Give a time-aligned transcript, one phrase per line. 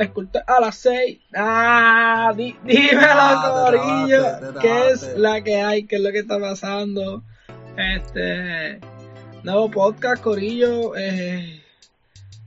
[0.00, 1.18] escultor a las 6.
[1.34, 4.60] Ah, di- dímelo, Ah, Corillo.
[4.60, 5.86] ¿Qué es la que hay?
[5.86, 7.22] ¿Qué es lo que está pasando?
[7.76, 8.80] Este.
[9.42, 10.96] Nuevo podcast, Corillo.
[10.96, 11.62] Eh,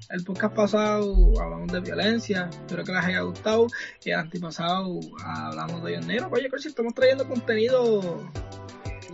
[0.09, 2.49] el podcast pasado hablamos de violencia.
[2.51, 3.67] Espero que les haya gustado.
[4.03, 6.29] Y el antipasado hablamos de negro.
[6.31, 8.21] Oye, Corillo, estamos trayendo contenido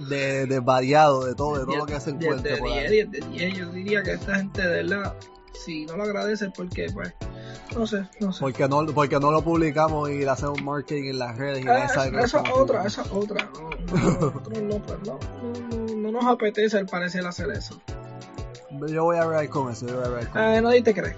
[0.10, 2.70] De, de variado, de todo, de todo Diez- lo que se diez encuentre de por
[2.70, 2.92] 10, ahí.
[2.92, 3.58] 10 de 10.
[3.58, 5.16] Yo diría que esta gente de verdad,
[5.54, 7.14] si no lo agradece es porque, pues,
[7.76, 8.40] no sé, no sé.
[8.40, 11.86] Porque no, porque no lo publicamos y le hacemos marketing en las redes y Ah,
[11.86, 13.50] esa es estamos otra, esa es otra.
[13.54, 17.80] No, no, no, pues, no, no, no, no nos apetece al parecer hacer eso.
[18.88, 21.16] Yo voy a ver con eso, yo voy a ver con Ah, nadie te cree,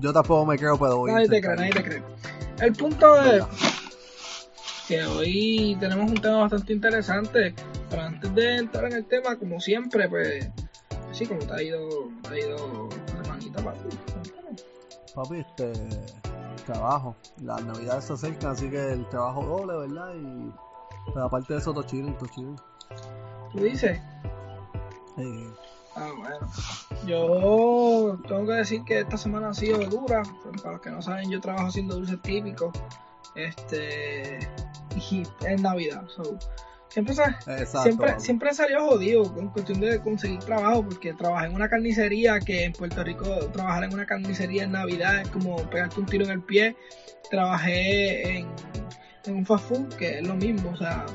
[0.00, 2.02] Yo tampoco me creo, pero voy a nadie te cree, nadie te cree.
[2.60, 3.44] El punto es
[4.86, 7.54] que hoy tenemos un tema bastante interesante,
[7.88, 10.48] pero antes de entrar en el tema, como siempre, pues,
[11.12, 12.88] sí, como te ha ido, te ha ido
[13.22, 13.78] la manita, papi.
[15.14, 15.72] Papi, este
[16.66, 17.14] trabajo.
[17.42, 20.14] Las navidades se acercan, así que el trabajo doble, ¿verdad?
[20.14, 20.52] Y
[21.12, 22.56] pero aparte de eso, todo chilling, todo chilling.
[23.52, 24.00] Tú dices,
[25.18, 25.52] Eh,
[25.94, 26.38] Ah, bueno.
[27.06, 30.22] Yo tengo que decir que esta semana ha sido dura.
[30.62, 32.72] Para los que no saben, yo trabajo haciendo dulces típicos.
[33.34, 34.38] Este.
[34.96, 36.04] Y es Navidad.
[36.08, 36.22] so,
[36.92, 37.14] siempre,
[37.82, 40.84] siempre, siempre salió jodido con cuestión de conseguir trabajo.
[40.84, 45.22] Porque trabajé en una carnicería que en Puerto Rico, trabajar en una carnicería en Navidad
[45.22, 46.76] es como pegarte un tiro en el pie.
[47.30, 48.46] Trabajé en,
[49.24, 50.70] en un fast food que es lo mismo.
[50.70, 51.06] O sea,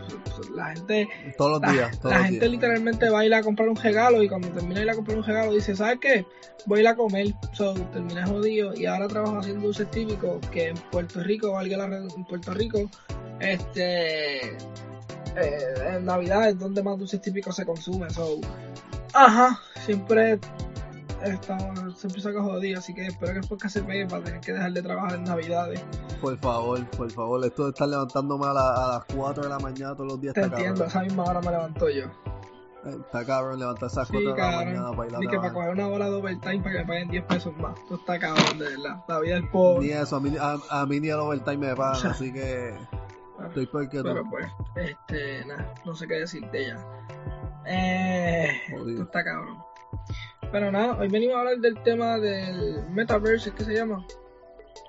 [0.55, 2.52] la gente Todos los la, días, todos la los gente días.
[2.52, 5.17] literalmente va a ir a comprar un regalo y cuando termina de ir a comprar
[5.17, 6.25] un regalo dice, ¿sabes qué?
[6.66, 7.28] Voy a ir a comer.
[7.53, 11.88] So, terminé jodido y ahora trabajo haciendo dulces típicos que en Puerto Rico, valga la
[11.88, 12.89] red- en Puerto Rico,
[13.39, 14.55] este,
[15.41, 18.09] eh, en Navidad es donde más dulces típicos se consumen.
[18.09, 18.39] So,
[19.13, 20.39] ajá, siempre
[21.23, 24.53] estamos, siempre saco jodido, así que espero que el podcast se pegue para tener que
[24.53, 25.83] dejar de trabajar en Navidades.
[26.21, 27.43] Por favor, por favor.
[27.45, 30.33] Esto de estar levantándome a, la- a las 4 de la mañana todos los días
[30.33, 30.89] Te está entiendo, cabrón.
[30.89, 32.05] esa misma hora me levanto yo.
[32.86, 35.27] Eh, Está cabrón levantarse a las Sí, 4 de la mañana para ir a Ni
[35.27, 37.77] que para coger una hora de overtime para que me paguen 10 pesos más.
[37.80, 39.03] Esto está cabrón, de verdad.
[39.08, 39.87] La vida del pobre.
[39.87, 42.76] Ni eso, a mí, a, a mí ni el overtime me pagan, así que
[43.45, 46.77] estoy que Pero pues, este, nada, no sé qué decirte ya.
[47.65, 48.89] Eh, Jodido.
[48.92, 49.58] esto está cabrón.
[50.52, 54.05] Pero nada, hoy venimos a hablar del tema del metaverse, ¿qué se llama?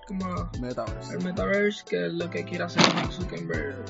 [0.07, 0.25] Como
[0.61, 1.15] Metaverse.
[1.15, 3.85] el metaverse, que es lo que quiere hacer Zuckerberg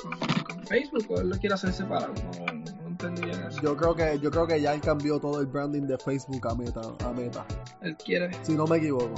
[0.00, 2.14] con, con Facebook, o él lo quiere hacer separado.
[2.38, 3.60] No, no entendí bien eso.
[3.60, 6.54] Yo creo que yo creo que ya él cambió todo el branding de Facebook a
[6.54, 7.44] Meta, a Meta,
[7.82, 9.14] Él quiere si no me equivoco.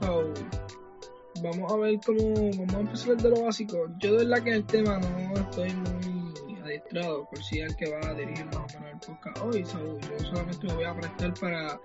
[0.00, 0.32] So,
[1.42, 3.86] vamos a ver cómo vamos a empezar desde lo básico.
[3.98, 7.76] Yo de verdad que en el tema no estoy muy adiestrado, por si es el
[7.76, 9.64] que va a dirigir más o menos el podcast hoy.
[9.64, 11.80] So, yo solamente me voy a prestar para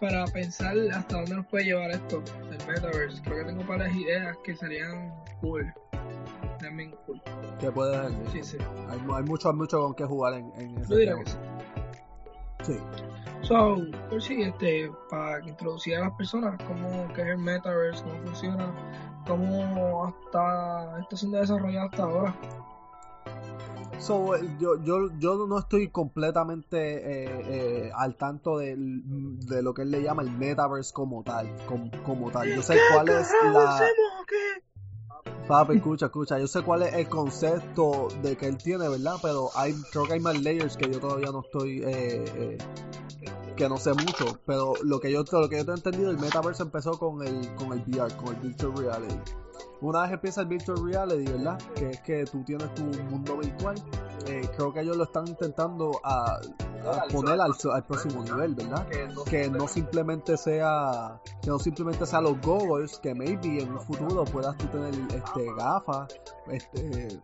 [0.00, 2.20] para pensar hasta dónde nos puede llevar esto
[2.50, 3.22] del metaverse.
[3.22, 5.72] Creo que tengo varias ideas que serían cool.
[6.60, 7.22] También cool.
[7.60, 8.08] ¿Qué puede?
[8.32, 8.56] Sí, sí.
[8.88, 11.24] Hay, hay mucho, mucho con qué jugar en, en ese Yo diría tema.
[11.24, 11.36] que sí.
[12.64, 12.78] Sí.
[13.42, 13.76] So,
[14.08, 18.74] por si este, para introducir a las personas cómo que es el metaverse, cómo funciona,
[19.26, 22.34] cómo hasta está siendo desarrollado hasta ahora.
[23.98, 29.02] So, eh, yo, yo, yo no estoy completamente eh, eh, al tanto del-
[29.46, 32.48] de, lo que él le llama el metaverse como tal, como, como tal.
[32.48, 33.86] Yo sé cuál es la...
[35.46, 36.38] Papi, escucha, escucha.
[36.38, 39.16] Yo sé cuál es el concepto de que él tiene, ¿verdad?
[39.20, 42.58] Pero hay, creo que hay más layers que yo todavía no estoy, eh, eh,
[43.54, 44.38] que no sé mucho.
[44.46, 47.54] Pero lo que yo, lo que yo te he entendido, el metaverse empezó con el,
[47.56, 49.16] con el VR, con el virtual reality.
[49.82, 51.58] Una vez empieza el virtual reality, ¿verdad?
[51.74, 53.74] Que es que tú tienes tu mundo virtual.
[54.26, 58.86] Eh, creo que ellos lo están intentando a, a poner al, al próximo nivel, ¿verdad?
[59.28, 64.24] que no simplemente sea que no simplemente sea los goggles que maybe en un futuro
[64.24, 66.08] puedas tú tener este gafas
[66.48, 67.20] este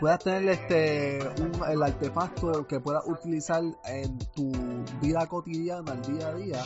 [0.00, 4.52] puedas tener este un, el artefacto que puedas utilizar en tu
[5.00, 6.64] vida cotidiana al día a día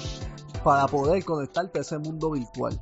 [0.62, 2.80] para poder conectarte a ese mundo virtual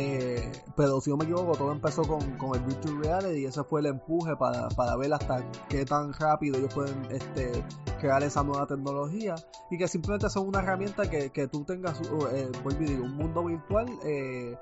[0.00, 3.64] eh, pero si no me equivoco, todo empezó con, con el Virtual Reality y ese
[3.64, 7.64] fue el empuje para, para ver hasta qué tan rápido ellos pueden este,
[7.98, 9.34] crear esa nueva tecnología
[9.72, 12.00] y que simplemente son una herramienta que, que tú tengas,
[12.32, 12.48] eh,
[13.02, 14.56] un mundo virtual eh,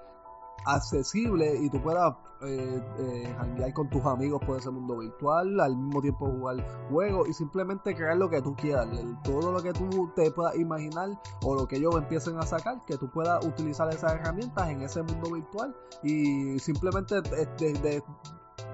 [0.66, 6.02] accesible y tú puedas eh, eh, con tus amigos por ese mundo virtual, al mismo
[6.02, 8.88] tiempo jugar juegos y simplemente crear lo que tú quieras,
[9.24, 11.10] todo lo que tú te puedas imaginar
[11.42, 15.02] o lo que ellos empiecen a sacar, que tú puedas utilizar esas herramientas en ese
[15.02, 18.02] mundo virtual y simplemente eh, de-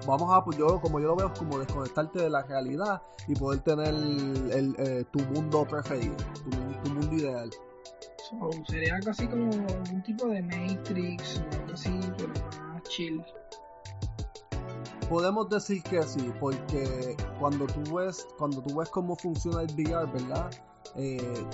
[0.05, 3.87] vamos a yo como yo lo veo como desconectarte de la realidad y poder tener
[3.87, 6.49] el, eh, tu mundo preferido, tu,
[6.83, 7.49] tu mundo ideal.
[8.39, 12.33] So, sería algo así como algún tipo de Matrix, o algo así, pero
[12.69, 13.23] más chill.
[15.09, 20.11] Podemos decir que sí, porque cuando tú ves, cuando tú ves cómo funciona el VR,
[20.11, 20.51] ¿verdad?
[20.95, 21.45] Eh,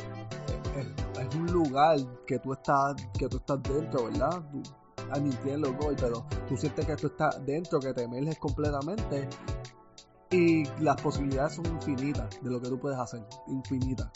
[1.20, 4.42] es, un lugar que tú estás, que tú estás dentro, ¿verdad?
[4.52, 4.62] Tú,
[5.12, 9.28] admitiendo pero tú sientes que tú estás dentro, que te emerges completamente
[10.32, 14.10] y las posibilidades son infinitas de lo que tú puedes hacer, infinitas.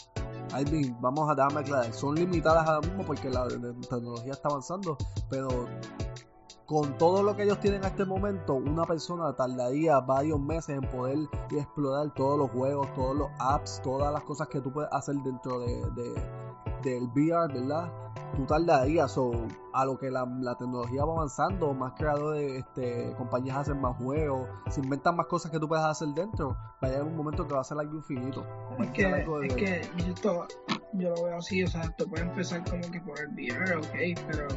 [0.52, 4.96] Alvin, vamos a darme aclarar, son limitadas ahora mismo porque la tecnología está avanzando,
[5.28, 5.68] pero
[6.66, 10.88] con todo lo que ellos tienen a este momento, una persona tardaría varios meses en
[10.90, 11.18] poder
[11.50, 15.60] explorar todos los juegos, todos los apps, todas las cosas que tú puedes hacer dentro
[15.60, 16.14] de, de
[16.84, 17.90] del VR, ¿verdad?
[18.36, 19.32] Tú tardarías, o
[19.72, 20.24] a lo que la,
[20.58, 25.58] tecnología va avanzando, más creadores, este, compañías hacen más juegos, se inventan más cosas que
[25.58, 26.50] tú puedes hacer dentro,
[26.82, 28.44] va a llegar un momento que va a ser algo infinito.
[28.78, 29.02] Es que,
[29.44, 30.46] es que yo,
[30.92, 34.20] yo, lo veo así, o sea, te puede empezar como que por el VR, ok,
[34.26, 34.48] pero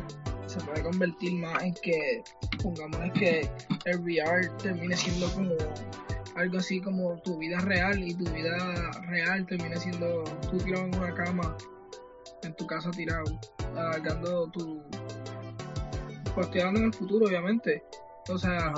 [0.47, 2.23] se puede convertir más en que,
[2.63, 3.49] pongamos que
[3.85, 5.53] el VR termine siendo como
[6.35, 10.95] algo así como tu vida real y tu vida real termine siendo tú tirado en
[10.95, 11.57] una cama
[12.43, 13.39] en tu casa tirado,
[13.75, 14.81] alargando tu.
[16.35, 17.83] Pues en el futuro, obviamente.
[18.29, 18.73] O sea,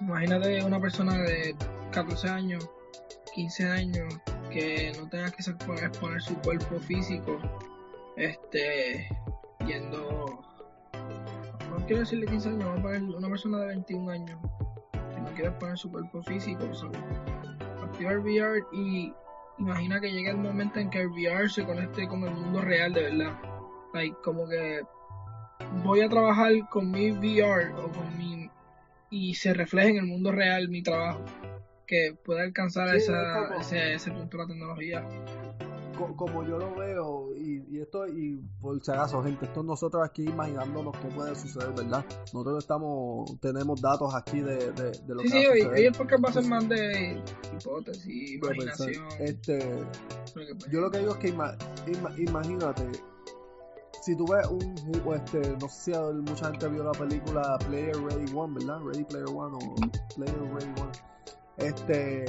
[0.00, 1.56] imagínate una persona de
[1.92, 2.70] 14 años,
[3.34, 4.20] 15 años,
[4.50, 7.38] que no tenga que exponer su cuerpo físico,
[8.16, 9.08] este,
[9.66, 10.40] yendo.
[11.70, 14.40] No quiero decirle 15 años, vamos a poner una persona de 21 años
[14.92, 16.64] que no quiere exponer su cuerpo físico,
[17.82, 19.12] activar VR y
[19.58, 22.92] imagina que llegue el momento en que el VR se conecte con el mundo real
[22.92, 23.38] de verdad.
[23.94, 24.82] Like, como que
[25.84, 28.50] voy a trabajar con mi VR o con mi
[29.10, 31.24] y se refleje en el mundo real mi trabajo
[31.86, 35.04] que pueda alcanzar esa, ese, ese punto de la tecnología
[36.16, 40.96] como yo lo veo, y, esto, y por si acaso, gente, esto nosotros aquí imaginándonos
[40.98, 42.04] qué puede suceder, ¿verdad?
[42.32, 46.16] Nosotros estamos, tenemos datos aquí de, de, de lo sí, que Sí, sí, es porque
[46.16, 47.22] va a ser más de
[47.58, 49.04] hipótesis, imaginación.
[49.18, 49.58] Este,
[50.70, 51.28] yo lo que digo es que
[52.22, 52.84] imagínate,
[54.02, 58.32] si tú ves un, este, no sé si mucha gente vio la película Player Ready
[58.34, 58.80] One, ¿verdad?
[58.82, 59.74] Ready Player One o
[60.14, 60.92] Player Ready One.
[61.58, 62.24] Este,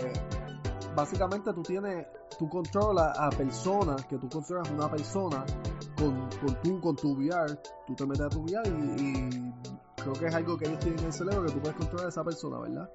[0.95, 2.07] básicamente tú tienes,
[2.37, 5.45] tú controlas a personas, que tú controlas una persona
[5.97, 9.53] con, con, tu, con tu VR, tú te metes a tu VR y,
[9.95, 12.09] creo que es algo que ellos tienen en el cerebro que tú puedes controlar a
[12.09, 12.89] esa persona, ¿verdad?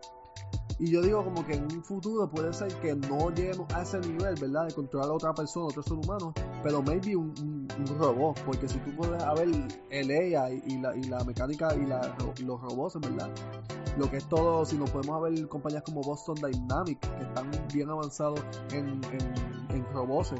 [0.79, 4.00] Y yo digo como que en un futuro puede ser que no lleguemos a ese
[4.00, 4.67] nivel, ¿verdad?
[4.67, 6.32] De controlar a otra persona, otro ser humano,
[6.62, 7.69] pero maybe un,
[7.99, 9.49] robot, porque si tú puedes ver
[9.91, 13.31] el AI y la, y la mecánica y la, los robots, ¿verdad?
[13.97, 17.88] Lo que es todo, si nos podemos ver compañías como Boston Dynamics, que están bien
[17.91, 18.41] avanzados
[18.73, 20.35] en, en, en robots,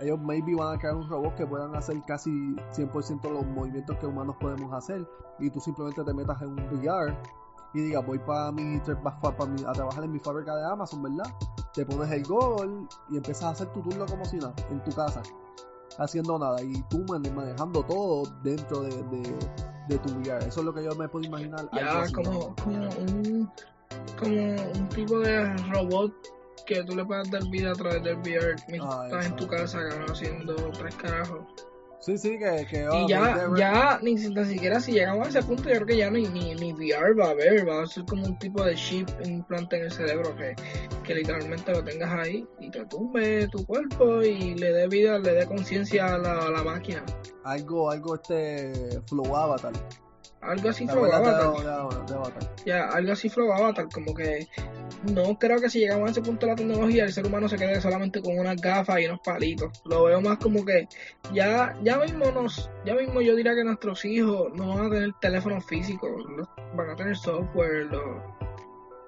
[0.00, 4.06] ellos maybe van a crear un robot que puedan hacer casi 100% los movimientos que
[4.06, 5.06] humanos podemos hacer
[5.38, 7.16] y tú simplemente te metas en un VR
[7.74, 11.32] y digas voy para mi, a trabajar en mi fábrica de Amazon, ¿verdad?
[11.72, 14.90] Te pones el gol y empiezas a hacer tu turno como si nada en tu
[14.92, 15.22] casa
[15.98, 18.90] haciendo nada y tú manejando todo dentro de,
[19.88, 20.46] de, tu VR.
[20.46, 21.68] Eso es lo que yo me puedo imaginar.
[21.72, 23.50] Ya, como, como, un,
[24.18, 26.12] como un tipo de robot
[26.66, 29.46] que tú le puedas dar vida a través del VR mientras ah, estás en tu
[29.46, 29.78] casa
[30.08, 31.40] haciendo tres carajos.
[32.02, 32.66] Sí, sí, que...
[32.68, 36.10] que y ya, ya ni, siquiera si llegamos a ese punto, yo creo que ya
[36.10, 39.08] ni, ni, ni VR va a haber, va a ser como un tipo de chip,
[39.24, 40.56] implante en el cerebro que,
[41.04, 45.32] que literalmente lo tengas ahí y te tumbe tu cuerpo y le dé vida, le
[45.32, 47.04] dé conciencia a la, a la máquina.
[47.44, 49.72] Algo, algo este Flow Avatar
[50.42, 51.52] algo así Flow Avatar.
[52.66, 54.48] Ya, algo así Flow Avatar, como que
[55.10, 57.56] no creo que si llegamos a ese punto de la tecnología el ser humano se
[57.56, 59.82] quede solamente con unas gafas y unos palitos.
[59.84, 60.88] Lo veo más como que
[61.32, 65.12] ya ya mismo nos ya mismo yo diría que nuestros hijos no van a tener
[65.20, 66.10] teléfonos físicos,
[66.74, 67.88] van a tener software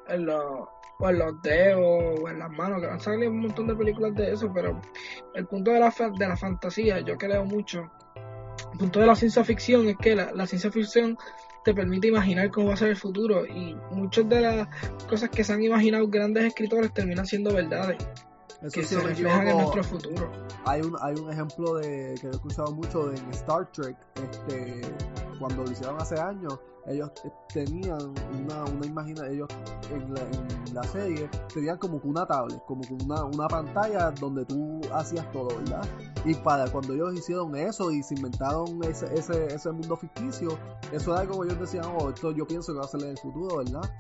[0.08, 3.66] en los o en los dedos o en las manos, que han salido un montón
[3.66, 4.80] de películas de eso, pero
[5.34, 7.90] el punto de la, de la fantasía, yo creo mucho
[8.72, 11.16] el punto de la ciencia ficción es que la, ciencia ficción
[11.64, 14.68] te permite imaginar cómo va a ser el futuro y muchas de las
[15.08, 17.96] cosas que se han imaginado grandes escritores terminan siendo verdades
[18.72, 20.30] que se reflejan en nuestro futuro.
[20.64, 24.80] Hay un, hay un ejemplo de que he escuchado mucho de Star Trek, este,
[25.38, 27.10] cuando lo hicieron hace años, ellos
[27.52, 29.48] tenían una, una imagina, ellos
[29.90, 34.80] en la, serie tenían como que una tablet, como que una, una pantalla donde tú
[34.92, 35.86] hacías todo, ¿verdad?
[36.24, 40.58] Y para cuando ellos hicieron eso y se inventaron ese, ese, ese mundo ficticio,
[40.92, 43.10] eso era algo que ellos decían, oh, esto yo pienso que va a ser en
[43.10, 43.90] el futuro, ¿verdad?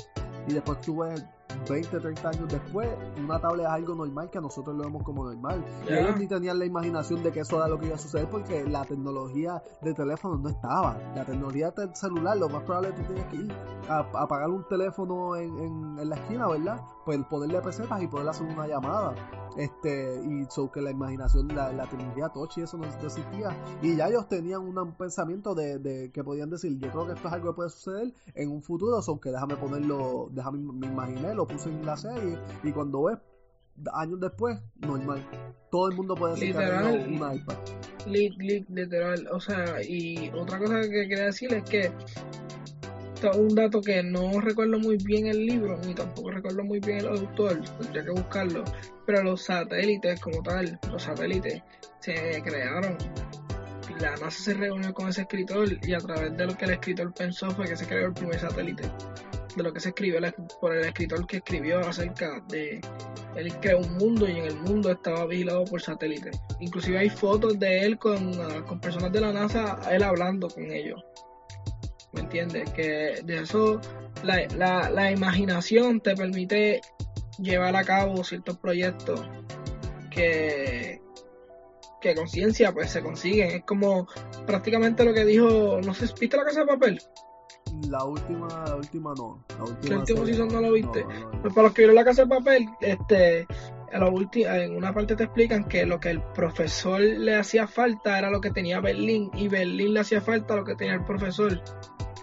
[0.46, 1.24] Y después tú ves
[1.68, 5.64] 20, 30 años después, una tablet es algo normal que nosotros lo vemos como normal.
[5.88, 8.28] Y ellos ni tenían la imaginación de que eso era lo que iba a suceder
[8.28, 10.96] porque la tecnología de teléfono no estaba.
[11.14, 13.52] La tecnología del celular, lo más probable es que tú tenías que ir
[13.88, 16.80] a, a pagar un teléfono en, en, la esquina, ¿verdad?
[17.04, 19.14] Pues ponerle pesetas y poder hacer una llamada.
[19.56, 23.56] Este, y so que la imaginación, la, la tecnología touch y eso no, existía.
[23.82, 27.28] Y ya ellos tenían un pensamiento de, de, que podían decir, yo creo que esto
[27.28, 31.34] es algo que puede suceder en un futuro, so que déjame ponerlo, déjame, me imaginé,
[31.34, 33.18] lo puse en la serie y cuando ves
[33.92, 35.26] años después, normal.
[35.70, 37.56] Todo el mundo puede decir literal, que un iPad.
[38.68, 41.90] literal, o sea, y otra cosa que quería decir es que
[43.32, 47.08] un dato que no recuerdo muy bien el libro, ni tampoco recuerdo muy bien el
[47.08, 48.64] autor, tendría que buscarlo,
[49.06, 51.62] pero los satélites como tal, los satélites
[52.00, 52.96] se crearon.
[54.00, 57.14] La NASA se reunió con ese escritor y a través de lo que el escritor
[57.14, 58.90] pensó fue que se creó el primer satélite.
[59.56, 60.18] De lo que se escribió
[60.60, 62.80] por el escritor que escribió acerca de
[63.36, 66.40] él creó un mundo y en el mundo estaba vigilado por satélites.
[66.60, 68.32] Inclusive hay fotos de él con,
[68.64, 71.04] con personas de la NASA, él hablando con ellos.
[72.14, 72.70] ¿Me entiendes?
[72.70, 73.80] Que de eso
[74.22, 76.80] la, la, imaginación te permite
[77.38, 79.28] llevar a cabo ciertos proyectos
[80.10, 81.00] que,
[82.00, 83.50] que con ciencia pues se consiguen.
[83.50, 84.06] Es como
[84.46, 87.00] prácticamente lo que dijo, no sé, ¿viste la casa de papel?
[87.88, 89.44] La última, la última no.
[89.58, 91.04] La última, no lo viste.
[91.42, 93.46] Pues para los que vieron la casa de papel, este,
[93.94, 98.40] en una parte te explican que lo que el profesor le hacía falta era lo
[98.40, 101.62] que tenía Berlín y Berlín le hacía falta lo que tenía el profesor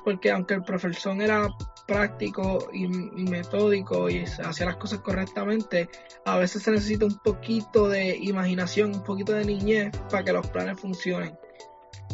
[0.04, 1.50] porque aunque el profesor era
[1.88, 5.90] práctico y, metódico y hacía las cosas correctamente,
[6.26, 10.48] a veces se necesita un poquito de imaginación, un poquito de niñez para que los
[10.48, 11.38] planes funcionen.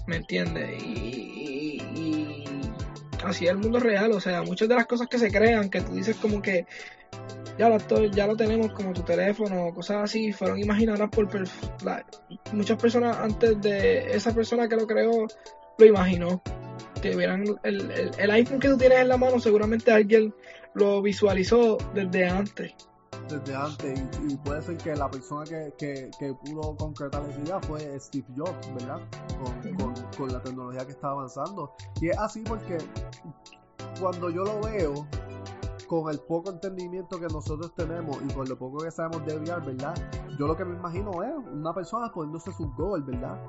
[0.08, 0.82] ¿Me entiendes?
[0.82, 2.44] Y,
[3.24, 5.82] así es el mundo real, o sea, muchas de las cosas que se crean, que
[5.82, 6.66] tú dices como que
[7.58, 11.28] ya lo, ya lo tenemos como tu teléfono, cosas así, fueron imaginadas por
[12.54, 15.28] muchas personas antes de esa persona que lo creó,
[15.78, 16.42] lo imaginó
[17.02, 20.34] que vieran el, el, iPhone que tú tienes en la mano, seguramente alguien
[20.74, 22.74] lo visualizó desde antes.
[23.30, 27.60] Desde antes, y, puede ser que la persona que, que, que, pudo concretar esa idea
[27.62, 29.02] fue Steve Jobs, ¿verdad?
[29.78, 31.74] Con, con, la tecnología que está avanzando.
[32.00, 32.78] Y es así porque
[34.00, 35.08] cuando yo lo veo,
[35.88, 39.66] con el poco entendimiento que nosotros tenemos y con lo poco que sabemos de VR,
[39.66, 39.94] ¿verdad?
[40.38, 43.40] Yo lo que me imagino es una persona poniéndose su gol, ¿verdad?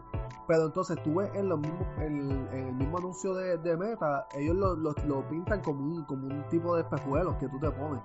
[0.46, 4.74] Pero entonces tú ves en, los mismos, en, el mismo anuncio de, Meta, ellos lo,
[4.76, 8.02] lo, pintan como un, como un tipo de espejuelos que tú te pones.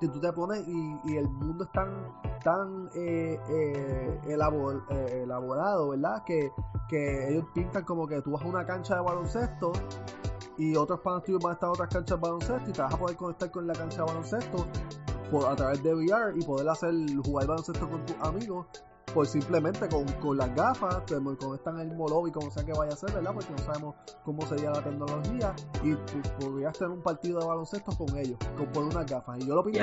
[0.00, 1.90] Que tú te pones y, el mundo es tan,
[2.42, 6.24] tan eh, eh, eh, elaborado, ¿verdad?
[6.24, 6.50] Que,
[6.88, 9.72] que ellos pintan como que tú vas a una cancha de baloncesto
[10.58, 12.94] y otros panos tuyos van a estar en otras canchas de baloncesto y te vas
[12.94, 14.66] a poder conectar con la cancha de baloncesto
[15.48, 16.92] a través de VR y poder hacer
[17.24, 18.66] jugar baloncesto con tus amigos
[19.14, 22.72] pues simplemente con, con las gafas, con están en el mismo lobby, como sea que
[22.72, 23.32] vaya a ser, ¿verdad?
[23.34, 23.94] Porque no sabemos
[24.24, 25.94] cómo sería la tecnología y
[26.40, 29.38] podrías tener un partido de baloncesto con ellos, con, con unas gafas.
[29.40, 29.80] Y yo lo pinto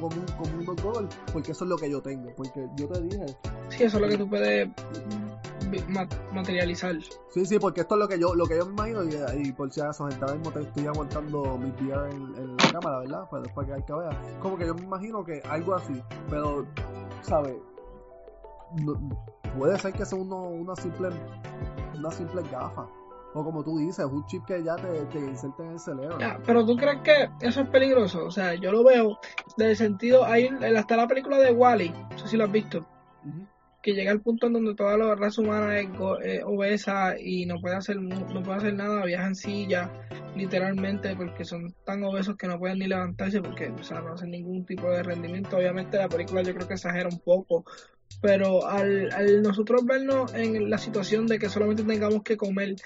[0.00, 3.00] como, un, como un gol, porque eso es lo que yo tengo, porque yo te
[3.02, 3.26] dije.
[3.68, 4.68] Sí, eso es lo que tú puedes
[6.32, 6.96] materializar.
[7.30, 9.72] Sí, sí, porque esto es lo que yo, lo que yo me imagino, y, por
[9.72, 13.26] si acaso, gente, ahora mismo te estoy aguantando mi VR en, en, la cámara, ¿verdad?
[13.30, 14.16] Pues después que hay que ver.
[14.40, 16.66] Como que yo me imagino que algo así, pero,
[17.22, 17.56] ¿sabes?
[19.58, 21.10] puede ser que sea uno, una simple
[21.94, 22.86] una simple gafa.
[23.34, 26.18] O como tú dices, un chip que ya te, te inserta en el cerebro.
[26.44, 28.26] pero tú crees que eso es peligroso.
[28.26, 29.18] O sea, yo lo veo
[29.56, 30.24] del sentido.
[30.24, 32.84] Hay hasta la película de Wally, no sé si lo has visto.
[33.82, 35.88] Que llega al punto en donde toda la raza humana es,
[36.44, 39.90] obesa y no puede hacer no puede hacer nada, viaja en silla,
[40.36, 44.30] literalmente, porque son tan obesos que no pueden ni levantarse porque o sea, no hacen
[44.30, 45.56] ningún tipo de rendimiento.
[45.56, 47.64] Obviamente la película yo creo que exagera un poco,
[48.20, 52.76] pero al, al nosotros vernos en la situación de que solamente tengamos que comer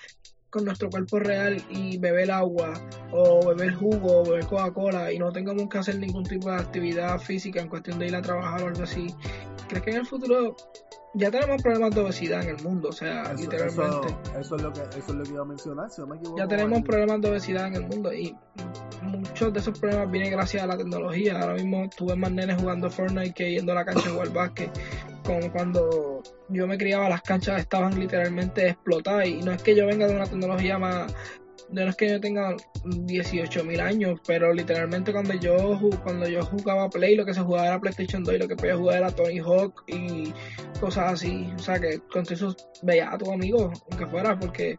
[0.56, 2.72] con nuestro cuerpo real y beber agua
[3.12, 7.18] o beber jugo o beber Coca-Cola y no tengamos que hacer ningún tipo de actividad
[7.18, 9.14] física en cuestión de ir a trabajar o algo así,
[9.68, 10.56] ¿crees que en el futuro
[11.12, 14.14] ya tenemos problemas de obesidad en el mundo, o sea, literalmente.
[14.38, 16.38] Eso, es lo que, eso es lo que iba a mencionar, si no me equivoco.
[16.38, 18.34] Ya tenemos problemas de obesidad en el mundo y
[19.02, 21.38] muchos de esos problemas vienen gracias a la tecnología.
[21.38, 24.70] Ahora mismo tuve más nenes jugando Fortnite que yendo a la cancha de jugar básquet.
[25.24, 29.86] Como cuando yo me criaba, las canchas estaban literalmente explotadas y no es que yo
[29.86, 31.12] venga de una tecnología más
[31.70, 36.88] no es que yo tenga 18 mil años, pero literalmente cuando yo cuando yo jugaba
[36.88, 39.38] Play, lo que se jugaba era PlayStation 2 y lo que podía jugar era Tony
[39.38, 40.32] Hawk y
[40.80, 41.52] cosas así.
[41.56, 44.78] O sea que con eso veía a tu amigo, aunque fuera, porque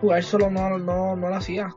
[0.00, 1.68] jugar solo no, no, no lo hacía.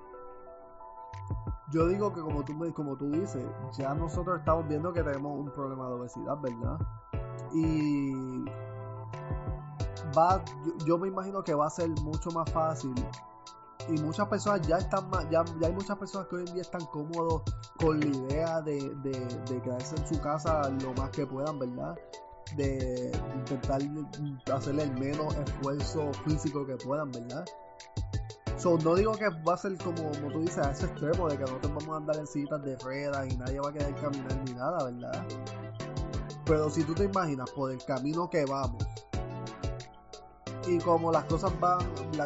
[1.74, 3.44] yo digo que como tú, como tú dices,
[3.78, 6.78] ya nosotros estamos viendo que tenemos un problema de obesidad, ¿verdad?
[7.54, 8.46] Y
[10.18, 10.44] va,
[10.86, 12.94] yo, me imagino que va a ser mucho más fácil
[13.90, 16.86] y muchas personas ya están más, ya, hay muchas personas que hoy en día están
[16.86, 17.42] cómodos
[17.80, 21.98] con la idea de, de, quedarse en su casa lo más que puedan, ¿verdad?
[22.56, 23.82] De intentar
[24.54, 27.46] hacerle el menos esfuerzo físico que puedan, ¿verdad?
[28.58, 31.38] So, no digo que va a ser como, como tú dices, a ese extremo de
[31.38, 34.44] que nosotros vamos a andar en citas de ruedas y nadie va a querer caminar
[34.46, 35.26] ni nada, ¿verdad?
[36.46, 38.86] Pero si tú te imaginas por el camino que vamos
[40.68, 41.80] y como las cosas van,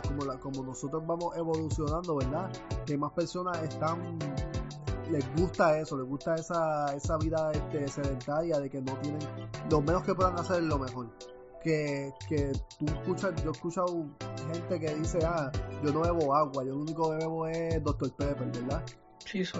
[0.07, 2.51] como, la, como nosotros vamos evolucionando, ¿verdad?
[2.85, 4.19] Que más personas están,
[5.09, 9.21] les gusta eso, les gusta esa, esa vida este, sedentaria de que no tienen,
[9.69, 11.09] lo menos que puedan hacer es lo mejor.
[11.63, 14.05] Que, que tú escuchas, yo he escuchado
[14.51, 15.51] gente que dice, ah,
[15.83, 18.11] yo no bebo agua, yo lo único que bebo es Dr.
[18.13, 18.83] Pepper, ¿verdad?
[19.25, 19.59] Sí, eso.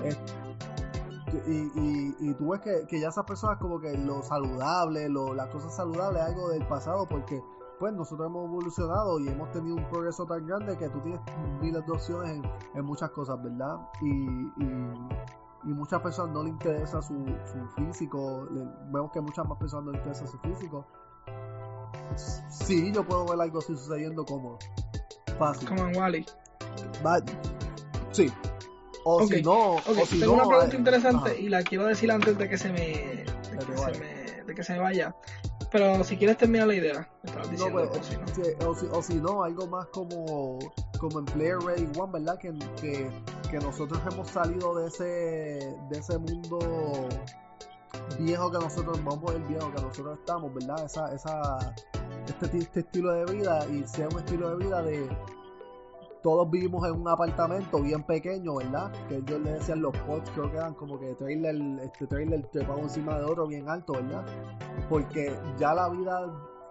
[1.47, 5.33] y, y, y, tú ves que, que, ya esas personas como que lo saludable, lo,
[5.33, 7.41] las cosas saludables es algo del pasado porque
[7.79, 11.21] pues nosotros hemos evolucionado y hemos tenido un progreso tan grande que tú tienes
[11.61, 12.41] miles de opciones
[12.73, 13.77] en, muchas cosas, ¿verdad?
[14.01, 14.93] Y, y,
[15.65, 18.47] y, muchas personas no le interesa su, su físico,
[18.91, 20.85] vemos que muchas más personas no le interesa su físico.
[22.49, 24.57] Sí, yo puedo ver algo así sucediendo como
[25.37, 25.67] fácil.
[25.67, 26.25] Como en Wally.
[28.11, 28.31] Sí.
[29.03, 29.75] O si no.
[29.75, 32.79] o si tengo una pregunta interesante y la quiero decir antes de que se me,
[32.79, 35.15] de que se me, de que se me vaya.
[35.71, 37.09] Pero si quieres terminar la idea,
[37.57, 37.89] no, pues,
[38.91, 39.43] o, si no.
[39.43, 40.59] algo más como,
[40.99, 42.37] como en Player Ready One, ¿verdad?
[42.37, 43.09] Que, que,
[43.49, 47.09] que, nosotros hemos salido de ese, de ese mundo
[48.19, 50.85] viejo que nosotros, vamos el viejo que nosotros estamos, ¿verdad?
[50.85, 51.75] Esa, esa,
[52.27, 55.09] este, este estilo de vida y sea un estilo de vida de
[56.25, 58.91] todos vivimos en un apartamento bien pequeño, ¿verdad?
[59.07, 62.79] Que ellos le decían los pods, creo que eran como que trailer, este trailer trepado
[62.79, 64.25] encima de otro bien alto, ¿verdad?
[64.89, 66.25] Porque ya la vida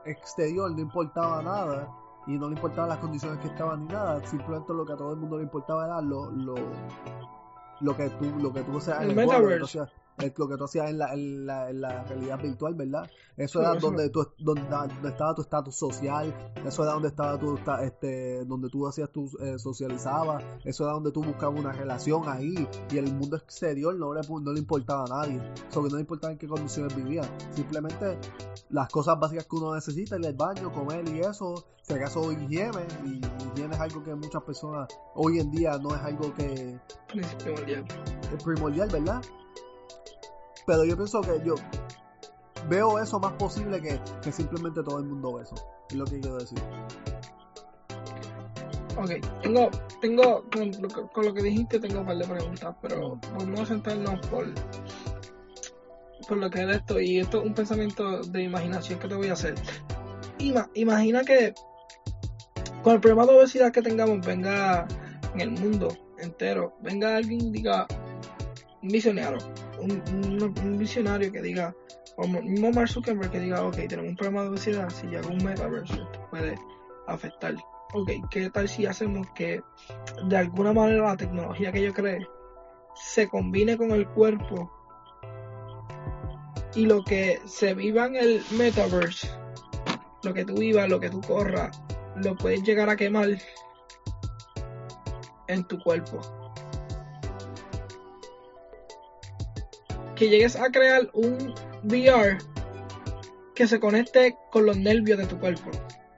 [0.06, 1.88] exterior no importaba nada
[2.26, 5.12] y no le importaban las condiciones que estaban ni nada, simplemente lo que a todo
[5.12, 6.56] el mundo le importaba era lo, lo,
[7.80, 9.82] lo que tú, lo que tú seas el, el metaverse
[10.18, 13.10] lo que tú hacías en la, en la, en la realidad virtual, ¿verdad?
[13.36, 14.62] Eso era donde, tú, donde,
[15.08, 16.32] estaba tu estatus social,
[16.64, 21.10] eso era donde estaba tu, este, donde tú hacías tu, eh, socializabas, eso era donde
[21.10, 25.26] tú buscabas una relación ahí, y el mundo exterior no le, no le importaba a
[25.26, 28.18] nadie, sobre no le importaba en qué condiciones vivían, simplemente
[28.70, 33.20] las cosas básicas que uno necesita, al baño, comer y eso, si acaso higiene, y
[33.50, 36.78] higiene es algo que muchas personas hoy en día no es algo que
[37.14, 37.84] es primordial,
[38.32, 39.22] es primordial ¿verdad?
[40.66, 41.54] Pero yo pienso que yo
[42.68, 45.54] veo eso más posible que, que simplemente todo el mundo ve eso.
[45.90, 46.58] Es lo que quiero decir.
[48.96, 49.10] Ok,
[49.42, 50.44] tengo, tengo,
[51.12, 54.46] con, lo que dijiste tengo un par de preguntas, pero vamos a sentarnos por,
[56.28, 59.28] por lo que es esto, y esto es un pensamiento de imaginación que te voy
[59.28, 59.54] a hacer.
[60.74, 61.54] imagina que
[62.84, 64.86] con el problema de obesidad que tengamos venga
[65.34, 67.88] en el mundo entero, venga alguien y diga,
[69.80, 71.74] un visionario, que diga,
[72.16, 75.42] o mismo Mark Zuckerberg que diga, ok, tenemos un problema de obesidad, si llega un
[75.44, 76.54] metaverso, esto puede
[77.06, 77.54] afectar.
[77.92, 79.62] Ok, ¿qué tal si hacemos que
[80.28, 82.26] de alguna manera la tecnología que yo cree
[82.94, 84.70] se combine con el cuerpo
[86.74, 89.30] y lo que se viva en el metaverse,
[90.22, 91.80] lo que tú vivas, lo que tú corras,
[92.16, 93.28] lo puedes llegar a quemar
[95.48, 96.20] en tu cuerpo?
[100.14, 102.38] Que llegues a crear un VR
[103.54, 105.70] que se conecte con los nervios de tu cuerpo.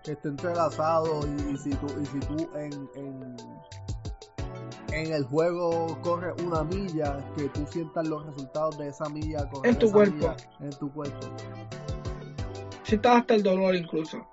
[0.03, 2.89] Que esté entrelazado y, si tú, y si tú en,
[4.93, 9.79] en, el juego corres una milla, que tú sientas los resultados de esa milla en
[9.79, 10.35] tu cuerpo.
[10.61, 11.27] en tu cuerpo.
[12.85, 14.27] Sientas hasta el dolor incluso.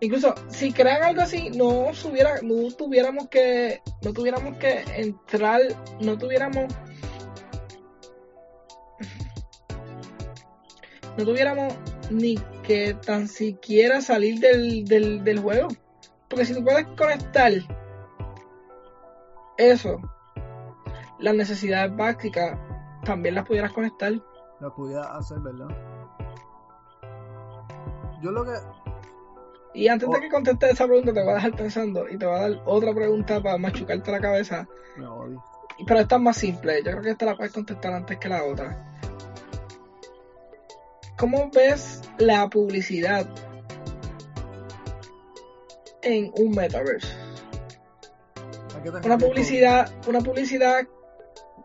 [0.00, 5.62] Incluso si crean algo así, no subiera, no tuviéramos que, no tuviéramos que entrar,
[6.00, 6.66] no tuviéramos
[11.16, 11.74] no tuviéramos
[12.10, 15.68] ni que tan siquiera salir del, del, juego.
[16.28, 17.52] Porque si tú puedes conectar
[19.56, 20.00] eso,
[21.18, 22.58] las necesidades básicas,
[23.04, 24.12] también las pudieras conectar.
[24.60, 25.68] Las pudieras hacer, ¿verdad?
[28.22, 28.52] Yo lo que...
[29.74, 30.20] Y antes de oh.
[30.20, 32.94] que conteste esa pregunta, te voy a dejar pensando y te voy a dar otra
[32.94, 34.68] pregunta para machucarte la cabeza.
[35.86, 36.78] Pero esta es más simple.
[36.84, 38.94] Yo creo que esta la puedes contestar antes que la otra.
[41.16, 43.26] ¿Cómo ves la publicidad
[46.02, 47.24] en un metaverse?
[49.04, 50.86] una publicidad, una publicidad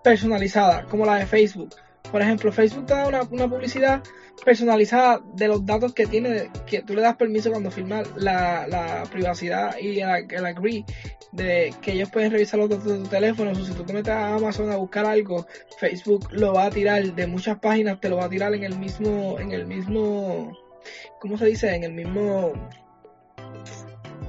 [0.03, 1.75] personalizada, como la de Facebook.
[2.12, 4.01] Por ejemplo, Facebook te da una, publicidad
[4.39, 9.78] personalizada de los datos que tiene, que tú le das permiso cuando firmas la, privacidad
[9.80, 10.86] y el, agree
[11.32, 13.52] de que ellos pueden revisar los datos de tu teléfono.
[13.52, 15.45] O si tú te metes a Amazon a buscar algo,
[15.80, 18.78] Facebook lo va a tirar de muchas páginas, te lo va a tirar en el
[18.78, 20.58] mismo, en el mismo,
[21.19, 21.75] ¿cómo se dice?
[21.75, 22.54] En el mismo,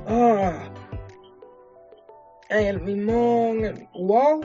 [0.06, 0.70] ah,
[2.48, 4.40] en el mismo, en el, wow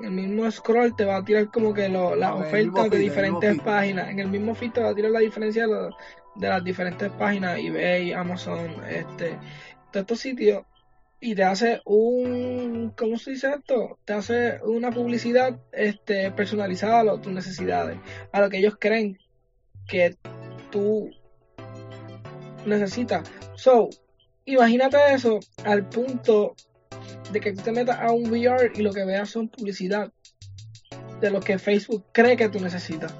[0.00, 4.08] en el mismo scroll te va a tirar como que las ofertas de diferentes páginas.
[4.10, 8.12] En el mismo feed te va a tirar la diferencia de, las diferentes páginas, eBay,
[8.12, 9.38] Amazon, este,
[9.90, 10.64] todos estos sitios.
[11.18, 13.98] Y te hace un, ¿cómo se dice esto?
[14.04, 17.98] Te hace una publicidad este, personalizada a tus necesidades,
[18.32, 19.18] a lo que ellos creen
[19.88, 20.16] que
[20.70, 21.10] tú
[22.66, 23.28] necesitas.
[23.54, 23.88] So,
[24.44, 26.54] imagínate eso al punto
[27.32, 30.12] de que tú te metas a un VR y lo que veas son publicidad
[31.20, 33.14] de lo que Facebook cree que tú necesitas.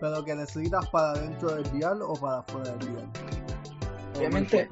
[0.00, 3.08] Pero que necesitas para dentro del VR o para fuera del VR.
[4.16, 4.68] Obviamente,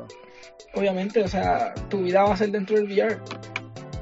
[0.75, 3.21] obviamente, o sea, tu vida va a ser dentro del VR.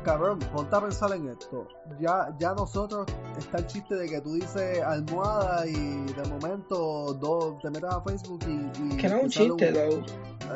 [0.05, 1.69] Cabrón, ponte a pensar en esto.
[2.01, 3.07] Ya, ya nosotros
[3.39, 8.03] está el chiste de que tú dices almohada y de momento dos, te metes a
[8.03, 8.97] Facebook y.
[8.97, 9.73] que no es un chiste,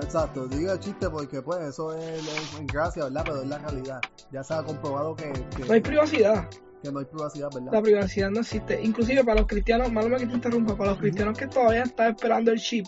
[0.02, 2.22] Exacto, digo el chiste porque pues eso es,
[2.58, 3.22] en gracia, ¿verdad?
[3.24, 4.00] Pero es la realidad.
[4.32, 5.32] Ya se ha comprobado que,
[5.66, 6.48] No hay privacidad.
[6.82, 7.72] Que no hay privacidad, ¿verdad?
[7.72, 8.80] La privacidad no existe.
[8.82, 12.52] Inclusive para los cristianos, malo que te interrumpa, para los cristianos que todavía están esperando
[12.52, 12.86] el chip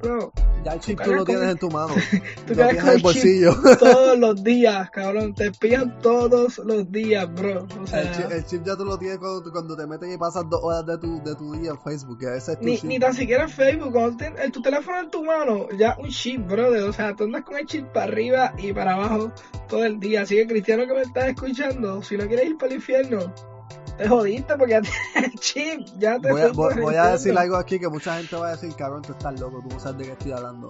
[0.00, 0.32] Bro,
[0.64, 1.92] ya el chip tú, lo tienes en tu mano.
[2.46, 3.52] tú lo tienes en el bolsillo.
[3.80, 5.34] todos los días, cabrón.
[5.34, 7.66] Te pillan todos los días, bro.
[7.82, 10.60] O sea, el, chip, ya tú lo tienes cuando, cuando, te metes y pasas dos
[10.62, 12.18] horas de tu, de tu día en Facebook.
[12.22, 13.92] ese es tu ni, ni tan siquiera en Facebook.
[13.92, 16.84] Cuando tienes tu teléfono en tu mano, ya un chip, brother.
[16.84, 19.32] O sea, tú andas con el chip para arriba y para abajo
[19.68, 20.22] todo el día.
[20.22, 23.34] Así que, cristiano que me estás escuchando, si no quieres ir para el infierno,
[23.98, 28.16] te jodiste porque ya tienes chip, ya te Voy, a, decir algo aquí que mucha
[28.16, 30.68] gente va a decir, cabrón, tú estás loco, tú no sabes de qué estoy hablando.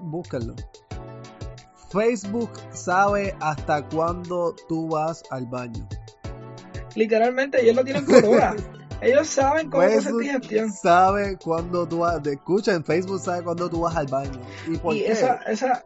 [0.00, 0.54] Búsquenlo.
[1.90, 5.88] Facebook sabe hasta cuándo tú vas al baño.
[6.94, 8.54] Literalmente, ellos lo tienen por hora.
[9.02, 10.72] Ellos saben cómo hacer digestión.
[10.72, 12.24] Sabe cuándo tú vas.
[12.24, 14.40] Escucha, en Facebook sabe cuándo tú vas al baño.
[14.68, 15.10] ¿Y por qué?
[15.10, 15.84] esa, esa.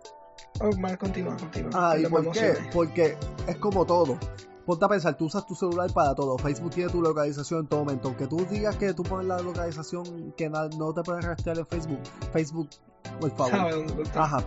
[0.60, 1.70] Oh, mal, continúa, continúa.
[1.72, 2.58] Ah, ¿y por qué?
[2.74, 4.18] Porque es como todo
[4.66, 6.36] ponte a pensar, tú usas tu celular para todo.
[6.36, 8.08] Facebook tiene tu localización en todo momento.
[8.08, 12.00] Aunque tú digas que tú pones la localización que no te puedes rastrear en Facebook,
[12.32, 12.68] Facebook,
[13.20, 13.86] por favor.
[14.14, 14.44] Ajá.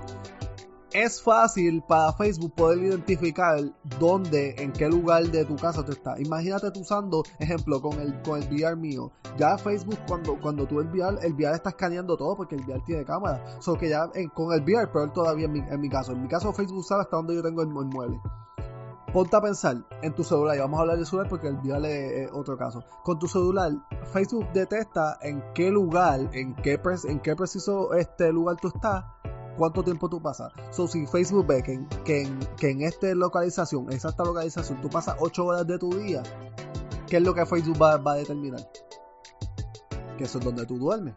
[0.91, 3.60] Es fácil para Facebook poder identificar
[3.99, 6.19] dónde, en qué lugar de tu casa tú estás.
[6.19, 9.12] Imagínate tú usando, ejemplo, con el, con el VR mío.
[9.38, 12.82] Ya Facebook, cuando, cuando tú el VR, el VR está escaneando todo porque el VR
[12.88, 13.62] tiene cámara.
[13.62, 16.13] So que ya con el VR, pero todavía en mi, en mi caso.
[16.13, 18.19] En mi caso, Facebook sabe hasta dónde yo tengo el, el mueble
[19.12, 22.30] ponte a pensar en tu celular, y vamos a hablar del celular porque el es
[22.32, 22.84] otro caso.
[23.04, 23.72] Con tu celular,
[24.12, 29.06] Facebook detecta en qué lugar, en qué, en qué preciso este lugar tú estás,
[29.58, 30.52] cuánto tiempo tú pasas.
[30.72, 31.88] So, si Facebook ve que en,
[32.58, 36.24] que en, esta localización, esta localización, tú pasas 8 horas de tu día,
[37.08, 38.62] ¿qué es lo que Facebook va, va a determinar?
[40.17, 41.15] Que eso es donde tú duermes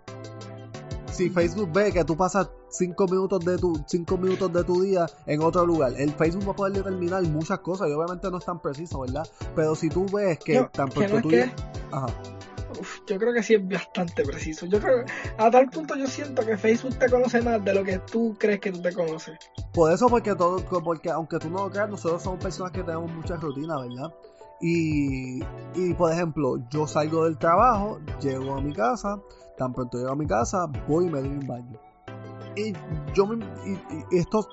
[1.12, 5.06] si Facebook ve que tú pasas 5 minutos de tu cinco minutos de tu día
[5.26, 8.44] en otro lugar, el Facebook va a poder determinar muchas cosas y obviamente no es
[8.44, 9.28] tan preciso, ¿verdad?
[9.54, 11.30] Pero si tú ves que tan pronto tú
[11.92, 12.06] Ajá.
[13.06, 14.64] yo creo que sí es bastante preciso.
[14.66, 15.04] Yo creo
[15.36, 18.60] a tal punto yo siento que Facebook te conoce más de lo que tú crees
[18.60, 19.38] que tú te conoces.
[19.74, 23.12] Por eso porque todo porque aunque tú no lo creas, nosotros somos personas que tenemos
[23.12, 24.14] mucha rutina, ¿verdad?
[24.62, 25.42] Y,
[25.74, 29.20] y por ejemplo, yo salgo del trabajo, llego a mi casa,
[29.62, 31.78] Tan pronto llego a mi casa, voy y me doy un baño.
[32.56, 32.72] Y
[33.14, 33.78] yo me, y,
[34.18, 34.44] esto,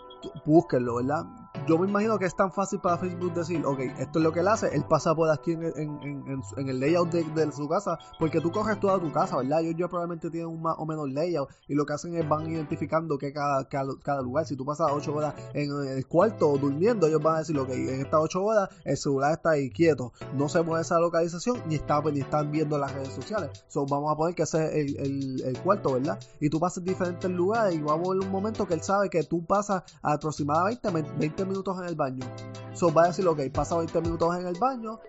[0.46, 1.26] búsquenlo, ¿verdad?
[1.70, 4.40] Yo me imagino que es tan fácil para Facebook decir, ok, esto es lo que
[4.40, 8.80] él hace, él pasa por aquí en, el layout de, su casa, porque tú coges
[8.80, 9.62] toda tu casa, ¿verdad?
[9.62, 12.50] Ellos ya probablemente tienen un más o menos layout y lo que hacen es van
[12.50, 17.22] identificando que cada, cada, lugar, si tú pasas 8 horas en el cuarto durmiendo, ellos
[17.22, 20.64] van a decir, ok, en estas 8 horas el celular está ahí quieto, no se
[20.64, 23.64] mueve esa localización ni, está, ni están viendo las redes sociales.
[23.68, 26.20] So, vamos a poner que ese es el, cuarto, ¿verdad?
[26.40, 29.22] Y tú pasas diferentes lugares y vamos a ver un momento que él sabe que
[29.22, 32.26] tú pasas aproximadamente 20 minutos en el baño.
[32.74, 35.00] So va a decir, ok, pasa 20 minutos en el baño.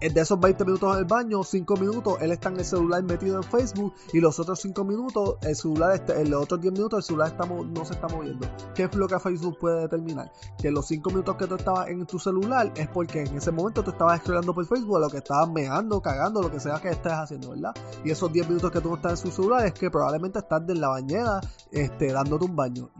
[0.00, 3.36] De esos 20 minutos en el baño, 5 minutos él está en el celular metido
[3.36, 6.98] en Facebook y los otros 5 minutos el celular, está, en los otros 10 minutos
[7.00, 8.48] el celular no se está moviendo.
[8.74, 10.32] ¿Qué es lo que Facebook puede determinar?
[10.56, 13.84] Que los 5 minutos que tú estabas en tu celular es porque en ese momento
[13.84, 16.88] tú estabas scrollando por Facebook a lo que estabas meando, cagando, lo que sea que
[16.88, 17.74] estés haciendo, ¿verdad?
[18.02, 20.62] Y esos 10 minutos que tú no estás en su celular es que probablemente estás
[20.66, 22.90] en la bañera este, dándote un baño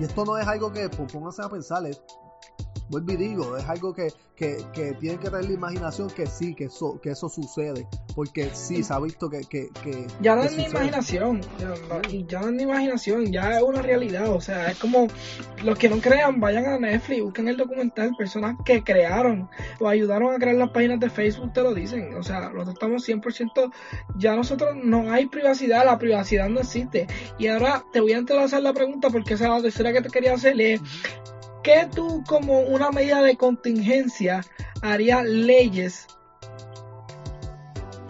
[0.00, 2.02] y esto no es algo que, pues, pónganse a pensar, es,
[2.90, 6.54] vuelvo y digo, es algo que, que, que tienen que tener la imaginación que sí,
[6.54, 7.86] que eso, que eso sucede.
[8.14, 9.42] Porque sí, se ha visto que.
[9.42, 11.74] que, que ya no es ni imaginación, ya,
[12.26, 14.28] ya no es ni imaginación, ya es una realidad.
[14.30, 15.06] O sea, es como
[15.62, 18.10] los que no crean, vayan a Netflix, busquen el documental.
[18.18, 19.48] Personas que crearon
[19.78, 22.14] o ayudaron a crear las páginas de Facebook te lo dicen.
[22.16, 23.72] O sea, nosotros estamos 100%,
[24.16, 27.06] ya nosotros no hay privacidad, la privacidad no existe.
[27.38, 30.08] Y ahora te voy a entrelazar la pregunta porque esa es la tercera que te
[30.08, 30.60] quería hacer.
[30.60, 30.80] Es,
[31.62, 34.42] ¿Qué tú como una medida de contingencia
[34.82, 36.06] harías leyes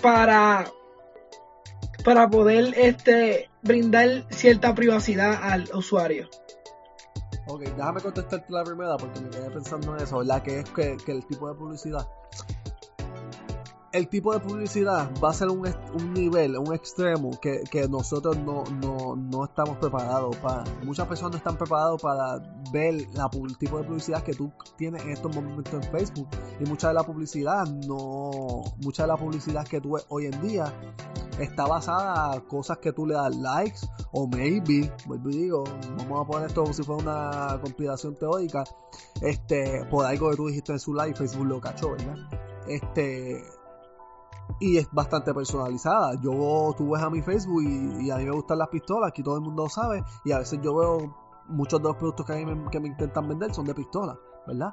[0.02, 0.70] para
[2.04, 6.28] para poder este brindar cierta privacidad al usuario?
[7.46, 10.42] Ok, déjame contestarte la primera porque me quedé pensando en eso, ¿verdad?
[10.42, 12.06] Que es que el tipo de publicidad.
[13.92, 18.38] El tipo de publicidad va a ser un, un nivel, un extremo que, que nosotros
[18.38, 20.62] no, no, no estamos preparados para.
[20.84, 22.38] Muchas personas no están preparados para
[22.72, 26.28] ver la, el tipo de publicidad que tú tienes en estos momentos en Facebook.
[26.60, 28.62] Y mucha de la publicidad no.
[28.84, 30.72] Mucha de la publicidad que tú ves hoy en día
[31.40, 33.80] está basada a cosas que tú le das likes
[34.12, 35.64] o maybe, vuelvo y digo,
[35.98, 38.64] vamos a poner esto como si fuera una compilación teórica,
[39.22, 42.16] este, por algo que tú dijiste en su live, Facebook lo cachó, ¿verdad?
[42.68, 43.42] Este,
[44.60, 46.14] y es bastante personalizada.
[46.20, 49.36] Yo, tú ves a mi Facebook y, a mí me gustan las pistolas, aquí todo
[49.36, 51.16] el mundo lo sabe, y a veces yo veo
[51.48, 54.16] muchos de los productos que a mí me, que me intentan vender son de pistolas,
[54.46, 54.72] ¿verdad?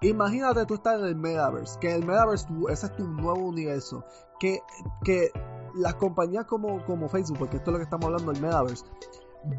[0.00, 4.04] Imagínate tú estás en el Metaverse, que el Metaverse ese es tu nuevo universo,
[4.40, 4.60] que,
[5.04, 5.30] que
[5.74, 8.84] las compañías como, como Facebook, porque esto es lo que estamos hablando del Metaverse,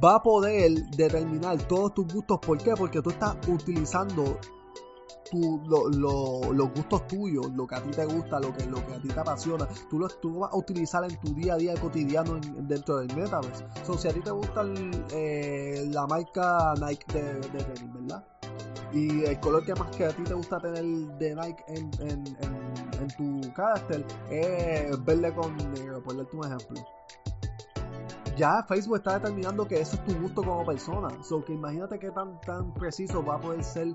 [0.03, 2.39] va a poder determinar todos tus gustos.
[2.39, 2.73] ¿Por qué?
[2.75, 4.37] Porque tú estás utilizando
[5.29, 8.85] tu, lo- lo- los gustos tuyos, lo que a ti te gusta, lo que, lo
[8.85, 9.67] que a ti te apasiona.
[9.89, 13.15] Tú lo, tú vas a utilizar en tu día a día cotidiano en- dentro del
[13.15, 13.65] Metaverse.
[13.85, 14.63] So, si a ti te gusta
[15.11, 18.23] eh, la marca Nike de, de tenis, ¿verdad?
[18.93, 22.27] Y el color que más que a ti te gusta tener de Nike en, en,
[22.27, 23.07] en, en
[23.41, 26.81] tu carácter es verde con negro, por darte un ejemplo.
[28.37, 31.09] Ya Facebook está determinando que eso es tu gusto como persona.
[31.23, 33.87] So que imagínate qué tan, tan preciso va a poder ser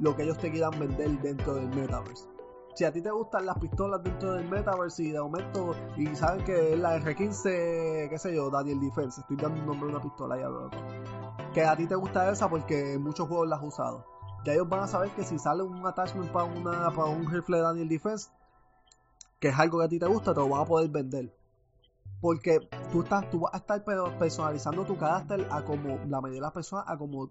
[0.00, 2.26] lo que ellos te quieran vender dentro del metaverse.
[2.74, 6.44] Si a ti te gustan las pistolas dentro del metaverse y de momento, y saben
[6.44, 10.02] que es la R15, qué sé yo, Daniel Defense, estoy dando un nombre de una
[10.02, 10.76] pistola ya loco.
[11.52, 14.06] Que a ti te gusta esa porque en muchos juegos la has usado.
[14.44, 17.58] Ya ellos van a saber que si sale un attachment para una para un rifle
[17.58, 18.30] de Daniel Defense,
[19.38, 21.34] que es algo que a ti te gusta, te lo van a poder vender.
[22.20, 22.60] Porque
[22.92, 23.84] tú estás, tú vas a estar
[24.18, 27.30] personalizando tu carácter a como la mayoría de las personas, a como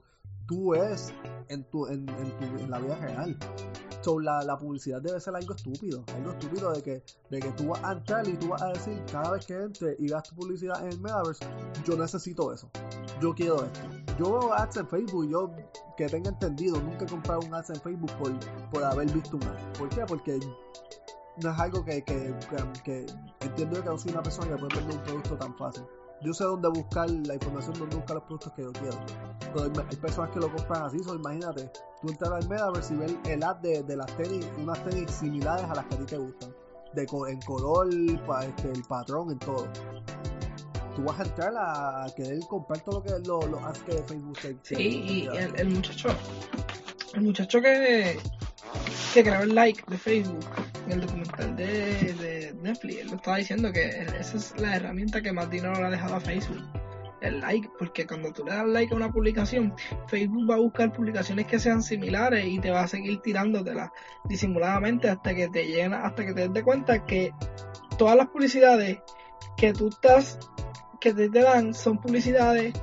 [0.49, 1.13] tú eres
[1.49, 3.37] en tu, en, en tu, en la vida real.
[4.01, 7.67] So, la, la publicidad debe ser algo estúpido, algo estúpido de que, de que tú
[7.67, 10.35] vas a entrar y tú vas a decir cada vez que entre y veas tu
[10.35, 11.45] publicidad en el Metaverse,
[11.85, 12.69] yo necesito eso,
[13.21, 13.79] yo quiero esto.
[14.17, 15.51] Yo veo ads en Facebook, yo
[15.95, 18.31] que tenga entendido, nunca he comprado un ads en Facebook por,
[18.71, 19.73] por haber visto un ad.
[19.77, 20.05] ¿Por qué?
[20.07, 20.39] Porque
[21.43, 22.33] no es algo que, que,
[22.83, 23.05] que,
[23.41, 25.83] entiendo que no soy una persona que puede vender un producto tan fácil.
[26.21, 28.97] Yo sé dónde buscar la información, dónde buscar los productos que yo quiero.
[29.53, 32.97] Pero hay, hay personas que lo compran así, so, imagínate, tú entras al Metaverse y
[32.97, 36.05] ver el ad de, de las tenis, unas tenis similares a las que a ti
[36.05, 36.53] te gustan.
[36.93, 37.87] De, en color,
[38.25, 39.67] pa- este, el patrón, en todo.
[40.95, 43.91] Tú vas a entrar a, a querer comprar todo lo que los lo ads que
[44.03, 46.09] Facebook te Sí, te- y el muchacho,
[47.13, 48.17] el muchacho que,
[49.13, 50.39] que creó el like de Facebook
[50.85, 53.87] en el documental de, Netflix, él lo estaba diciendo que
[54.19, 56.63] esa es la herramienta que más dinero le ha dejado a Facebook.
[57.21, 59.73] El like, porque cuando tú le das like a una publicación,
[60.07, 63.89] Facebook va a buscar publicaciones que sean similares y te va a seguir tirándotelas
[64.25, 67.33] disimuladamente hasta que te lleguen, hasta que te des de cuenta que
[67.97, 68.99] todas las publicidades
[69.57, 70.39] que tú estás,
[71.01, 72.73] que te, te dan son publicidades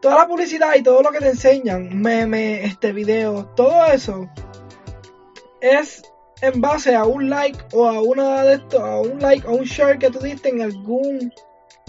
[0.00, 4.28] toda la publicidad y todo lo que te enseñan, memes, este video, todo eso
[5.60, 6.02] es
[6.40, 9.64] en base a un like o a una de estos, a un like o un
[9.64, 11.32] share que tú diste en algún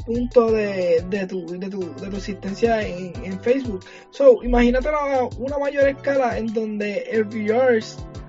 [0.06, 3.86] punto de, de, tu, de, tu, de tu existencia en, en Facebook.
[4.12, 7.80] So, imagínate una, una mayor escala en donde el VR,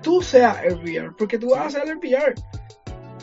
[0.01, 2.35] tú seas el VR, porque tú vas a ser el VR,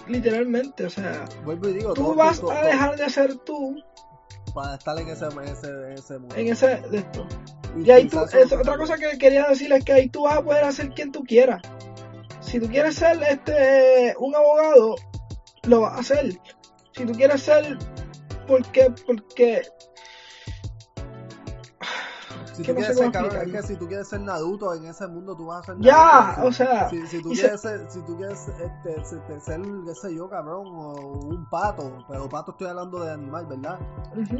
[0.08, 1.24] literalmente, o sea,
[1.62, 3.76] digo, tú vas a dejar de ser tú
[4.54, 6.34] para estar en ese, ese, ese mundo.
[6.34, 7.26] en ese de esto.
[7.76, 10.42] Y ahí tú, es, otra cosa que quería decir es que ahí tú vas a
[10.42, 11.62] poder hacer quien tú quieras.
[12.50, 14.94] Si tú quieres ser este un abogado,
[15.64, 16.40] lo vas a hacer.
[16.92, 17.78] Si tú quieres ser
[18.46, 19.62] porque porque
[22.54, 23.52] Si tú no quieres ser cabrón, es explicarlo.
[23.52, 26.50] que si tú quieres ser Naruto en ese mundo, tú vas a ser Ya, o
[26.50, 29.94] sea, Si, si tú se- quieres ser, si tú quieres este, se- te- ser, qué
[29.94, 30.92] sé yo, cabrón, o
[31.26, 33.78] un pato, pero pato estoy hablando de animal, ¿verdad?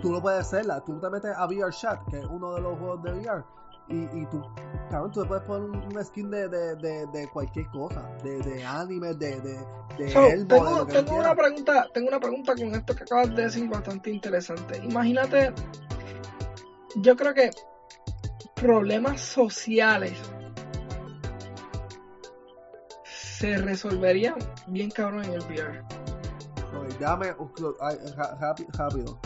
[0.02, 2.76] Tú lo puedes ser, tú te metes a VR Chat, que es uno de los
[2.78, 3.44] juegos de VR,
[3.88, 4.42] y, y tú,
[4.90, 8.38] cabrón, tú le puedes poner un- una skin de, de, de, de cualquier cosa, de,
[8.40, 9.58] de anime, de, de,
[9.98, 13.02] de So, Elmo, de tengo, tú tengo una pregunta, tengo una pregunta con esto que
[13.04, 14.78] acabas de decir bastante interesante.
[14.84, 15.52] Imagínate,
[16.96, 17.50] yo creo que
[18.54, 20.12] problemas sociales
[23.04, 24.34] se resolverían
[24.66, 25.82] bien cabrón en el VR.
[28.16, 29.18] Ra- rapi- rápido.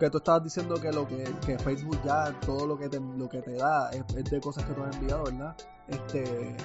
[0.00, 3.28] Que tú estabas diciendo que lo que, que Facebook ya todo lo que te, lo
[3.28, 5.54] que te da es, de cosas que tú has enviado, ¿verdad?
[5.88, 6.56] Este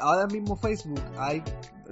[0.00, 1.44] ahora mismo Facebook hay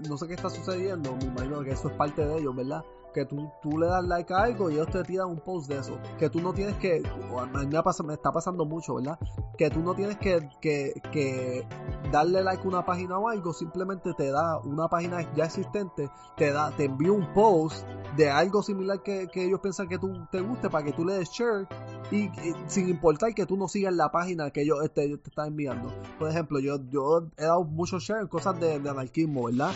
[0.09, 2.83] no sé qué está sucediendo, me imagino que eso es parte de ellos, ¿verdad?
[3.13, 5.79] Que tú, tú le das like a algo y ellos te tiran un post de
[5.79, 5.99] eso.
[6.19, 7.03] Que tú no tienes que,
[7.39, 9.19] a me, me está pasando mucho, ¿verdad?
[9.59, 11.67] Que tú no tienes que, que, que
[12.11, 16.53] darle like a una página o algo, simplemente te da una página ya existente, te
[16.53, 20.41] da, te envía un post de algo similar que, que ellos piensan que tú te
[20.41, 21.67] guste para que tú le des share
[22.11, 22.31] y,
[22.67, 25.93] sin importar que tú no sigas la página que ellos, este, te están enviando.
[26.19, 29.73] Por ejemplo, yo, yo he dado mucho share en cosas de anarquismo, ¿verdad?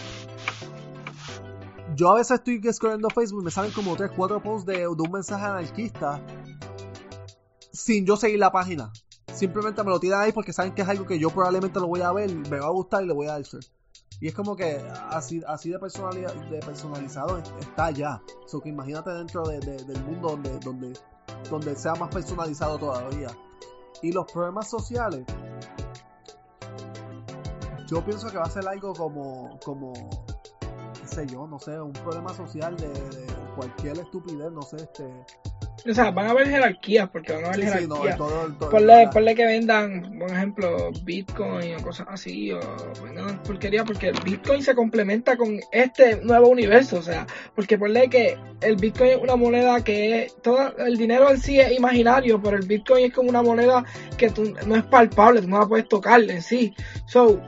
[1.97, 5.11] Yo a veces estoy scrollando Facebook y me salen como 3, 4 posts de, un
[5.11, 6.21] mensaje anarquista
[7.73, 8.93] sin yo seguir la página.
[9.33, 12.03] Simplemente me lo tiran ahí porque saben que es algo que yo probablemente lo voy
[12.03, 13.65] a ver, me va a gustar y le voy a dar share.
[14.21, 14.79] Y es como que
[15.11, 18.23] así, así de, personalidad, de personalizado está ya.
[18.47, 20.93] So que imagínate dentro de- de- del mundo donde, donde,
[21.51, 23.29] donde sea más personalizado todavía.
[24.03, 25.25] Y los problemas sociales,
[27.87, 29.93] yo pienso que va a ser algo como, como,
[31.17, 35.05] sé yo, no sé, un problema social de, de cualquier estupidez, no sé, este...
[35.89, 38.17] O sea, van a haber jerarquías, porque van a haber Sí, sí, no, jerarquías.
[38.17, 42.59] todo, todo- Ponle, ponle que vendan, por ejemplo, Bitcoin o cosas así, o
[43.05, 47.25] vendan porquería, porque el Bitcoin se complementa con este nuevo universo, o sea,
[47.55, 51.71] porque ponle que el Bitcoin es una moneda que todo el dinero en sí es
[51.71, 53.85] imaginario, pero el Bitcoin es como una moneda
[54.17, 56.75] que tú, no es palpable, tú no la puedes tocar en sí.
[57.07, 57.41] So,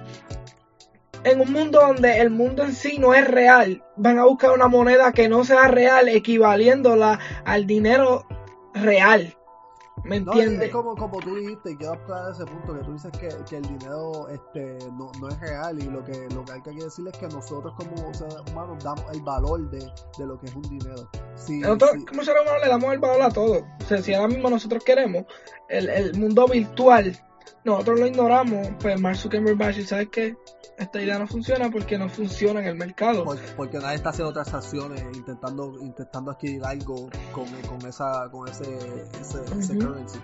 [1.30, 4.68] en un mundo donde el mundo en sí no es real, van a buscar una
[4.68, 8.26] moneda que no sea real, equivaliéndola al dinero
[8.74, 9.34] real.
[10.04, 10.68] ¿Me No, entiendes?
[10.68, 13.56] es como, como tú dijiste, y quiero aclarar ese punto, que tú dices que, que
[13.56, 17.06] el dinero este, no, no es real y lo que, lo que hay que decir
[17.12, 19.80] es que nosotros como seres humanos damos el valor de,
[20.18, 21.10] de lo que es un dinero.
[21.34, 23.66] Si, Nosotros, si- como seres humanos, le damos el valor a todo.
[23.80, 25.24] O sea, si ahora mismo nosotros queremos
[25.68, 27.16] el, el mundo virtual,
[27.64, 30.36] nosotros lo ignoramos, pues Mark Zuckerberg va a decir, ¿sabes qué?
[30.78, 33.24] Esta idea no funciona porque no funciona en el mercado.
[33.24, 38.64] por- porque nadie está haciendo transacciones intentando intentando adquirir algo con, con esa con ese,
[39.20, 40.18] ese, ese currency.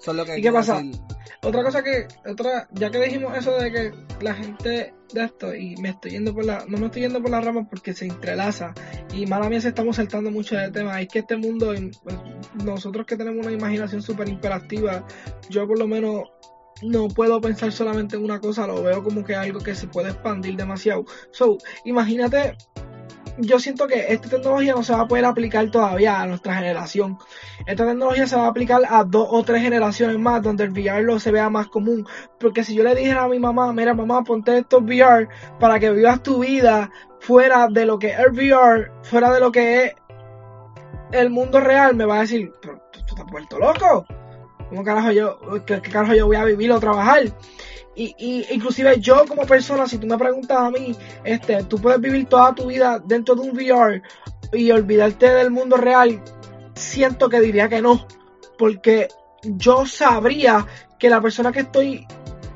[0.00, 0.74] Eso es lo que ¿Y qué pasa?
[0.76, 1.00] decir.
[1.42, 5.76] Otra cosa que, otra, ya que dijimos eso de que la gente de esto, y
[5.76, 8.74] me estoy yendo por la, no me estoy yendo por las ramas porque se entrelaza,
[9.14, 12.16] y mala mía se estamos saltando mucho del tema, es que este mundo, pues,
[12.64, 15.06] nosotros que tenemos una imaginación súper hiperactiva,
[15.48, 16.24] yo por lo menos
[16.84, 20.10] no puedo pensar solamente en una cosa, lo veo como que algo que se puede
[20.10, 21.04] expandir demasiado.
[21.30, 22.56] So, imagínate,
[23.38, 27.18] yo siento que esta tecnología no se va a poder aplicar todavía a nuestra generación.
[27.66, 31.02] Esta tecnología se va a aplicar a dos o tres generaciones más donde el VR
[31.02, 32.06] lo se vea más común.
[32.38, 35.90] Porque si yo le dijera a mi mamá, mira mamá, ponte estos VR para que
[35.90, 39.94] vivas tu vida fuera de lo que es el VR, fuera de lo que es
[41.12, 44.06] el mundo real, me va a decir, pero tú, tú estás vuelto loco.
[44.74, 47.22] ¿Cómo carajo yo, qué, carajo yo voy a vivir o trabajar?
[47.94, 52.00] Y, y inclusive yo como persona, si tú me preguntas a mí, este, tú puedes
[52.00, 54.02] vivir toda tu vida dentro de un VR
[54.52, 56.20] y olvidarte del mundo real,
[56.74, 58.04] siento que diría que no,
[58.58, 59.06] porque
[59.44, 60.66] yo sabría
[60.98, 62.04] que la persona que estoy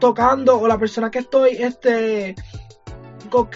[0.00, 2.34] tocando o la persona que estoy, este,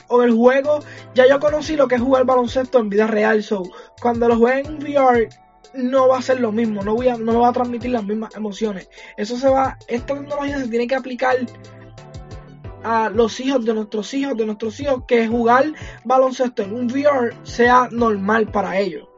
[0.07, 0.79] o el juego,
[1.17, 3.65] ya yo conocí lo que es jugar baloncesto en vida real, so,
[4.01, 5.29] cuando lo juegue en VR
[5.75, 8.05] no va a ser lo mismo, no voy a, no me va a transmitir las
[8.05, 8.89] mismas emociones.
[9.17, 11.37] Eso se va, esta tecnología se tiene que aplicar
[12.85, 15.67] a los hijos de nuestros hijos, de nuestros hijos, que jugar
[16.05, 19.09] baloncesto en un VR sea normal para ellos.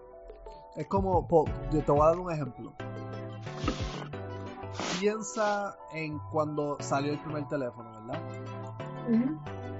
[0.76, 1.26] Es como,
[1.72, 2.72] yo te voy a dar un ejemplo.
[5.00, 8.20] Piensa en cuando salió el primer teléfono, ¿verdad?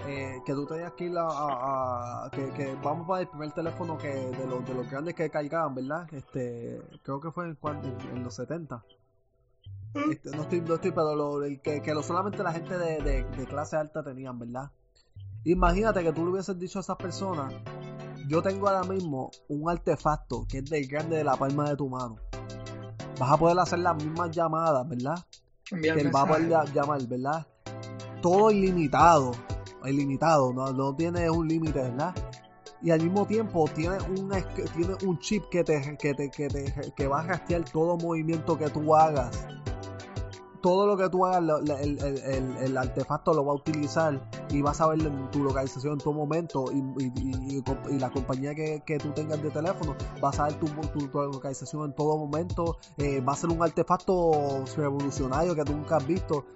[0.07, 3.53] Eh, que tú tenías que ir a, a- a- que, que vamos para el primer
[3.53, 6.07] teléfono que de los de los grandes que cargaban, ¿verdad?
[6.13, 8.85] Este, creo que fue en, cuan- en, en los 70.
[10.11, 13.01] Este, no estoy, no estoy, pero lo, el que, que lo solamente la gente de,
[13.03, 14.71] de, de clase alta tenían, ¿verdad?
[15.45, 17.53] Imagínate que tú le hubieses dicho a esas personas,
[18.29, 21.89] yo tengo ahora mismo un artefacto que es del grande de la palma de tu
[21.89, 22.17] mano.
[23.19, 25.25] vas a poder hacer las mismas llamadas, ¿verdad?
[25.95, 27.47] que él va a poder llamar, ¿verdad?
[28.21, 29.33] Todo ilimitado,
[29.91, 32.15] ilimitado, no, no tiene un límite, ¿verdad?
[32.83, 34.31] Y al mismo tiempo tiene un,
[34.77, 38.59] tiene un chip que te, que te, que te que va a rastrear todo movimiento
[38.59, 39.47] que tú hagas
[40.65, 41.43] todo lo que tú hagas,
[41.83, 44.19] el, artefacto lo va a utilizar
[44.49, 44.99] y vas a ver
[45.31, 47.63] tu localización en todo momento y,
[47.99, 50.67] la compañía que, tú tengas de teléfono va a saber tu,
[51.13, 52.79] localización en todo momento.
[52.97, 56.47] Eh, va a ser un artefacto revolucionario que nunca has visto.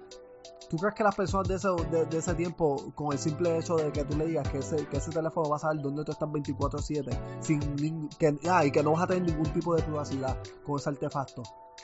[0.69, 3.91] ¿Tú crees que las personas de ese, de, ese tiempo, con el simple hecho de
[3.91, 6.29] que tú le digas que ese, que ese teléfono va a saber dónde tú estás
[6.29, 10.77] 24-7, sin que, ah, y que no vas a tener ningún tipo de privacidad con
[10.77, 11.41] ese artefacto?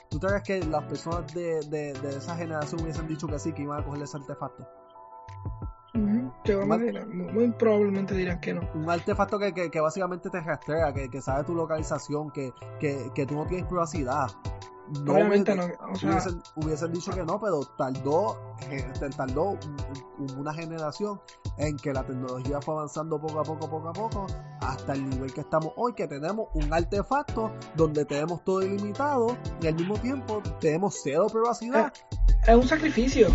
[0.08, 3.62] ¿Tú crees que las personas de, de, de, esa generación hubiesen dicho que sí, que
[3.62, 4.68] iban a coger ese artefacto?
[7.32, 8.60] muy probablemente dirán que no.
[8.74, 13.10] Un artefacto que, que, que básicamente te rastrea, que, que sabe tu localización, que, que,
[13.14, 14.28] que tú no tienes privacidad.
[15.02, 15.64] No, Obviamente no.
[16.54, 18.38] hubiesen, dicho que no, pero tardó,
[18.70, 18.84] eh,
[19.16, 19.58] tardó
[20.36, 21.20] una generación
[21.58, 24.26] en que la tecnología fue avanzando poco a poco, poco a poco,
[24.60, 29.66] hasta el nivel que estamos hoy, que tenemos un artefacto donde tenemos todo ilimitado y
[29.66, 31.92] al mismo tiempo tenemos cero privacidad.
[32.42, 33.28] Es, es un sacrificio.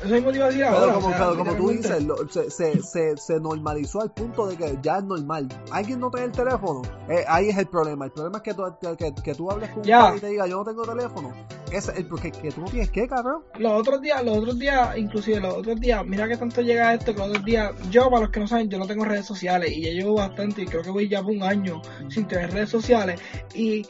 [0.00, 0.94] Eso mismo te iba a decir ahora.
[0.94, 5.04] Pero como, como tú dices, se, se, se, normalizó al punto de que ya es
[5.04, 5.48] normal.
[5.72, 8.04] Alguien no tiene el teléfono, eh, ahí es el problema.
[8.04, 8.62] El problema es que tú,
[8.96, 11.32] que, que tú hables con un padre y te diga, yo no tengo teléfono.
[11.72, 13.42] Es el porque que tú no tienes qué, cabrón.
[13.58, 17.12] Los otros días, los otros días, inclusive los otros días, mira que tanto llega esto
[17.12, 19.72] que los otros días, yo para los que no saben, yo no tengo redes sociales
[19.72, 22.70] y ya llevo bastante y creo que voy ya por un año sin tener redes
[22.70, 23.20] sociales.
[23.52, 23.84] Y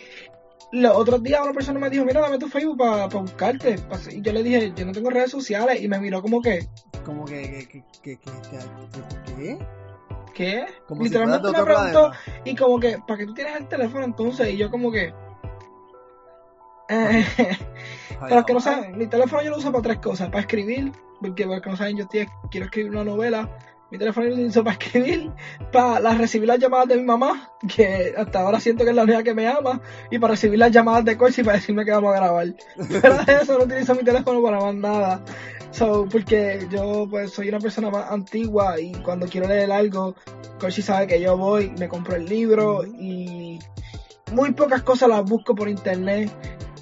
[0.73, 3.77] los otros días una persona me dijo, mira, dame tu Facebook para buscarte.
[4.11, 5.81] Y yo le dije, yo no tengo redes sociales.
[5.81, 6.69] Y me miró como que...
[7.05, 7.67] Como que...
[7.71, 8.31] que, que, que,
[9.37, 9.59] ¿Qué?
[10.35, 10.67] ¿Qué?
[10.87, 12.13] Como Literalmente me preguntó.
[12.45, 14.49] Y como que, ¿para qué tú tienes el teléfono entonces?
[14.51, 15.15] Y yo como que...
[16.91, 17.25] Eh,
[18.21, 20.29] para los que no saben, mi teléfono yo lo uso para tres cosas.
[20.29, 23.49] Para escribir, porque para los que no saben, yo quiero escribir una novela
[23.91, 25.31] mi teléfono lo utilizo para escribir,
[25.73, 29.23] para recibir las llamadas de mi mamá, que hasta ahora siento que es la única
[29.23, 29.81] que me ama,
[30.11, 32.55] y para recibir las llamadas de Corsi para decirme que vamos a grabar.
[33.03, 35.23] Pero de eso no utilizo mi teléfono para más nada.
[35.71, 40.15] So, porque yo pues soy una persona más antigua y cuando quiero leer algo,
[40.59, 43.59] Corsi sabe que yo voy, me compro el libro y
[44.33, 46.31] muy pocas cosas las busco por internet.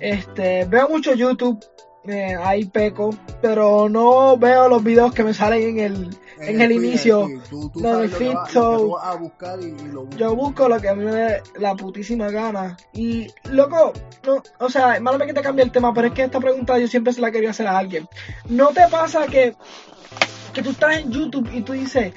[0.00, 1.64] Este, veo mucho YouTube,
[2.06, 6.72] eh, ahí peco, pero no veo los videos que me salen en el, en, el,
[6.72, 7.28] inicio.
[7.74, 8.04] no,
[10.16, 12.76] Yo busco lo que a mí me dé la putísima gana.
[12.92, 13.92] Y, loco,
[14.26, 16.88] no, o sea, malo que te cambie el tema, pero es que esta pregunta yo
[16.88, 18.08] siempre se la quería hacer a alguien.
[18.48, 19.54] ¿No te pasa que,
[20.52, 22.12] que tú estás en YouTube y tú dices,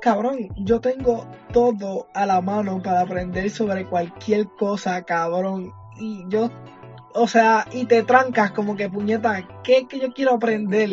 [0.00, 5.72] cabrón, yo tengo todo a la mano para aprender sobre cualquier cosa, cabrón?
[5.98, 6.50] Y yo
[7.16, 10.90] o sea, y te trancas como que puñeta, ¿qué que yo quiero aprender?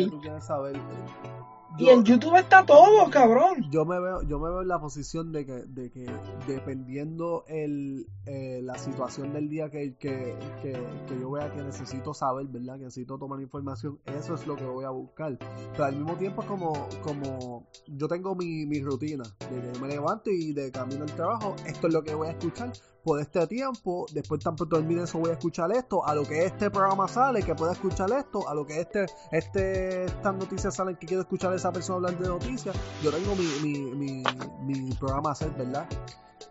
[1.78, 3.66] Y en YouTube está todo, cabrón.
[3.70, 6.06] Yo me veo, yo me veo en la posición de que, de que
[6.46, 12.46] dependiendo el, eh, la situación del día que, que, que, yo vea que necesito saber,
[12.46, 12.78] ¿verdad?
[12.78, 15.38] Que necesito tomar información, eso es lo que voy a buscar.
[15.72, 19.88] Pero al mismo tiempo es como, como yo tengo mi, mi rutina, de que me
[19.88, 22.72] levanto y de camino al trabajo, esto es lo que voy a escuchar
[23.04, 26.44] por este tiempo, después tan pronto termine eso voy a escuchar esto, a lo que
[26.44, 30.96] este programa sale que pueda escuchar esto, a lo que este, este, estas noticias salen
[30.96, 34.22] que quiero escuchar a esa persona hablar de noticias, yo tengo mi, mi, mi,
[34.60, 35.86] mi programa a hacer, ¿verdad?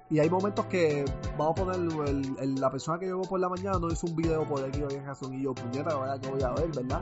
[0.09, 1.05] Y hay momentos que,
[1.37, 4.45] vamos a poner, el, la persona que llegó por la mañana no hizo un video
[4.45, 6.19] por aquí, oye razón, y yo, puñeta, ¿verdad?
[6.19, 7.01] que voy a ver, ¿verdad?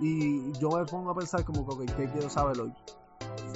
[0.00, 2.74] Y yo me pongo a pensar como que, ¿qué quiero saber hoy?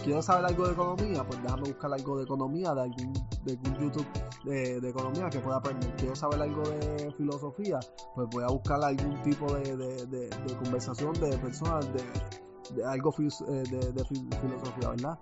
[0.02, 3.12] Quiero saber algo de economía, pues déjame buscar algo de economía de algún,
[3.44, 4.06] de YouTube
[4.44, 5.94] de, economía que pueda aprender.
[5.96, 7.80] Quiero saber algo de filosofía,
[8.14, 10.30] pues voy a buscar algún tipo de,
[10.62, 15.18] conversación de personas de, algo eh, de, filosofía, ¿verdad?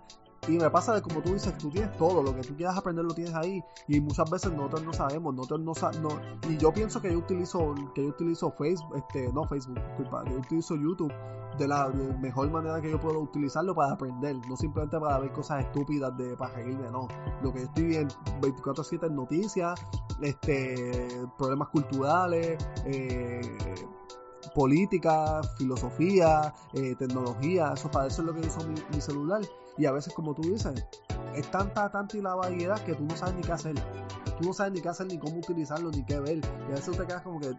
[0.49, 3.05] Y me pasa de como tú dices, tú tienes todo, lo que tú quieras aprender
[3.05, 3.62] lo tienes ahí.
[3.88, 6.14] Y muchas veces nosotros no sabemos, nosotros no, sabemos
[6.49, 10.36] y yo pienso que yo utilizo, que yo utilizo Facebook, este, no Facebook, disculpa, yo
[10.36, 11.12] utilizo YouTube
[11.59, 11.88] de la
[12.20, 16.36] mejor manera que yo puedo utilizarlo para aprender, no simplemente para ver cosas estúpidas de
[16.36, 17.09] para reírme, no.
[17.42, 19.80] Lo que yo estoy viendo 24-7 en noticias,
[20.20, 23.40] este, problemas culturales, eh,
[24.55, 28.61] política, filosofía, eh, tecnología, eso para eso es lo que uso
[28.92, 29.42] mi celular.
[29.77, 30.87] Y a veces, como tú dices,
[31.35, 33.75] es tanta, tanta y la variedad que tú no sabes ni qué hacer.
[34.39, 36.39] Tú no sabes ni qué hacer, ni cómo utilizarlo, ni qué ver.
[36.39, 37.53] Y a veces te quedas como que,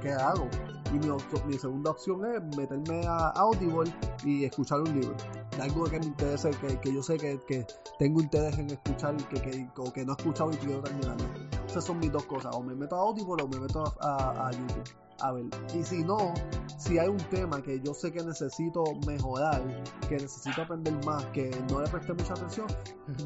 [0.00, 0.48] ¿qué, hago?
[0.92, 1.08] Y mi,
[1.46, 3.92] mi, segunda opción es meterme a Audible
[4.24, 5.16] y escuchar un libro.
[5.60, 7.66] Algo que me interese, que, que yo sé que, que,
[7.98, 11.24] tengo interés en escuchar, que, que, o que no he escuchado y quiero terminarlo.
[11.66, 12.54] Esas son mis dos cosas.
[12.56, 15.46] O me meto a Audible o me meto a, a YouTube a ver.
[15.74, 16.34] Y si no,
[16.78, 19.62] si hay un tema que yo sé que necesito mejorar,
[20.08, 22.66] que necesito aprender más, que no le presté mucha atención,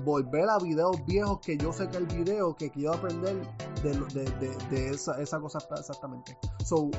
[0.04, 3.36] volver a videos viejos que yo sé que el video que quiero aprender
[3.82, 4.24] de,
[4.70, 6.36] de, esa, esa, cosa exactamente.
[6.64, 6.90] So,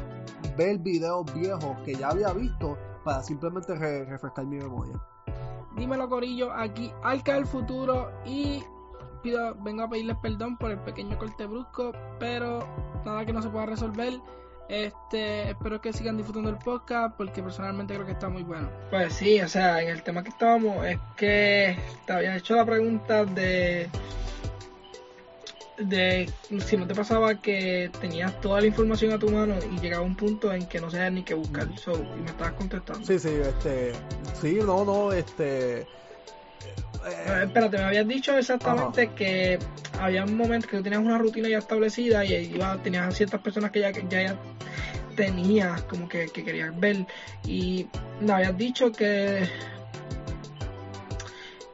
[0.57, 4.99] ver videos viejos que ya había visto para simplemente refrescar mi memoria.
[5.75, 8.63] Dímelo, Corillo, aquí Alca del Futuro y
[9.21, 12.59] pido, vengo a pedirles perdón por el pequeño corte brusco, pero
[13.03, 14.13] nada que no se pueda resolver.
[14.67, 18.69] Este, espero que sigan disfrutando el podcast porque personalmente creo que está muy bueno.
[18.89, 22.65] Pues sí, o sea, en el tema que estábamos es que te había hecho la
[22.65, 23.89] pregunta de
[25.77, 26.31] de
[26.65, 30.15] si no te pasaba que tenías toda la información a tu mano y llegaba un
[30.15, 33.05] punto en que no sabías ni qué buscar so, y me estabas contestando.
[33.05, 33.91] Sí, sí, este,
[34.41, 35.85] sí, no, no, este
[37.05, 39.59] eh, espérate, me habías dicho exactamente que
[39.99, 43.71] había un momento que tú tenías una rutina ya establecida y iba, tenías ciertas personas
[43.71, 44.35] que ya, ya,
[45.15, 47.05] tenías como que, querías ver.
[47.45, 47.87] Y
[48.21, 49.47] me habías dicho que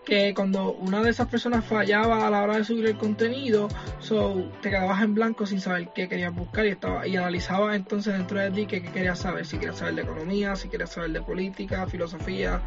[0.05, 3.69] que cuando una de esas personas fallaba a la hora de subir el contenido,
[3.99, 8.17] so, te quedabas en blanco sin saber qué querías buscar y estaba y analizabas entonces
[8.17, 11.11] dentro de ti qué, qué querías saber, si querías saber de economía, si querías saber
[11.11, 12.61] de política, filosofía,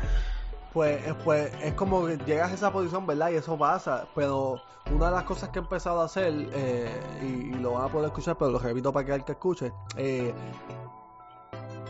[0.74, 3.30] pues, pues es como que llegas a esa posición, ¿verdad?
[3.30, 4.60] Y eso pasa, pero
[4.92, 6.90] una de las cosas que he empezado a hacer, eh,
[7.22, 10.34] y, lo van a poder escuchar, pero lo repito para que el que escuche, eh,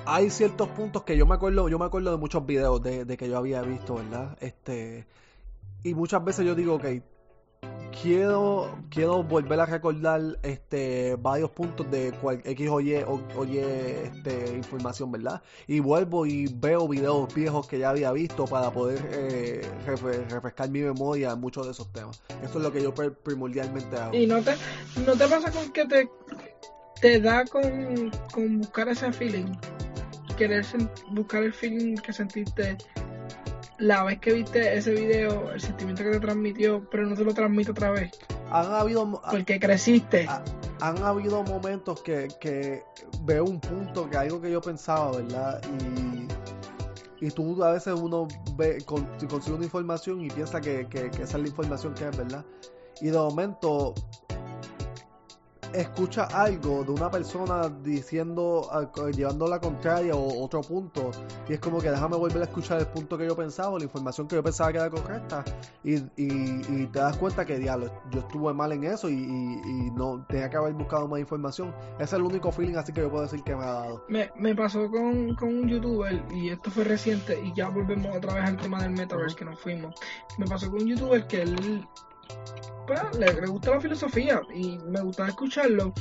[0.05, 3.17] hay ciertos puntos que yo me acuerdo, yo me acuerdo de muchos videos de, de,
[3.17, 4.37] que yo había visto, ¿verdad?
[4.39, 5.07] Este,
[5.83, 6.85] y muchas veces yo digo, ok,
[8.03, 15.11] quiero quiero volver a recordar este varios puntos de cual, X o Y, este, información,
[15.13, 15.43] ¿verdad?
[15.67, 19.69] Y vuelvo y veo videos viejos que ya había visto para poder eh,
[20.29, 22.23] refrescar mi memoria en muchos de esos temas.
[22.43, 24.15] Eso es lo que yo primordialmente hago.
[24.15, 24.55] ¿Y no te,
[25.07, 26.09] no te pasa con que te,
[27.01, 29.53] te da con, con buscar ese feeling?
[30.37, 30.65] Querer
[31.13, 32.77] buscar el feeling que sentiste
[33.79, 37.35] la vez que viste ese video, el sentimiento que te transmitió, pero no te lo
[37.35, 38.13] transmite otra vez.
[38.51, 39.21] Han habido.
[39.31, 40.29] Porque creciste.
[40.81, 42.83] han habido momentos que, que
[43.23, 45.61] veo un punto, que algo que yo pensaba, ¿verdad?
[47.21, 51.11] Y, y tú a veces uno ve, con, consigue una información y piensa que, que,
[51.11, 52.45] que esa es la información que es, ¿verdad?
[53.01, 53.95] Y de momento
[55.75, 58.69] escucha algo de una persona diciendo,
[59.15, 61.11] llevando la contraria o otro punto,
[61.49, 64.29] y es como que déjame volver a escuchar el punto que yo pensaba, la información
[64.29, 65.45] que yo pensaba que era correcta,
[65.83, 69.45] y, y, te das cuenta que, diablo, yo estuve mal en eso y,
[69.95, 71.73] no tenía que haber buscado más información.
[71.97, 74.05] Ese es el único feeling así que yo puedo decir que me ha dado.
[74.09, 78.35] Me, me pasó con, con un youtuber, y esto fue reciente, y ya volvemos otra
[78.35, 79.95] vez al tema del metaverse que nos fuimos.
[80.39, 81.87] Me pasó con un youtuber que él
[83.19, 85.93] le, gusta la filosofía y me gustaba escucharlo.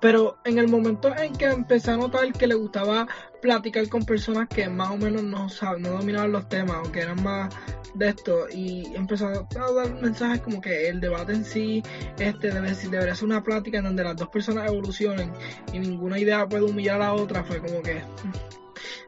[0.00, 3.06] Pero en el momento en que empecé a notar que le gustaba
[3.40, 5.46] platicar con personas que más o menos no,
[5.78, 7.54] no dominaban los temas, aunque eran más
[7.94, 11.82] de esto, y empezó a dar mensajes como que el debate en sí
[12.18, 15.30] este debe, debería ser una plática en donde las dos personas evolucionen
[15.72, 18.02] y ninguna idea puede humillar a la otra, fue como que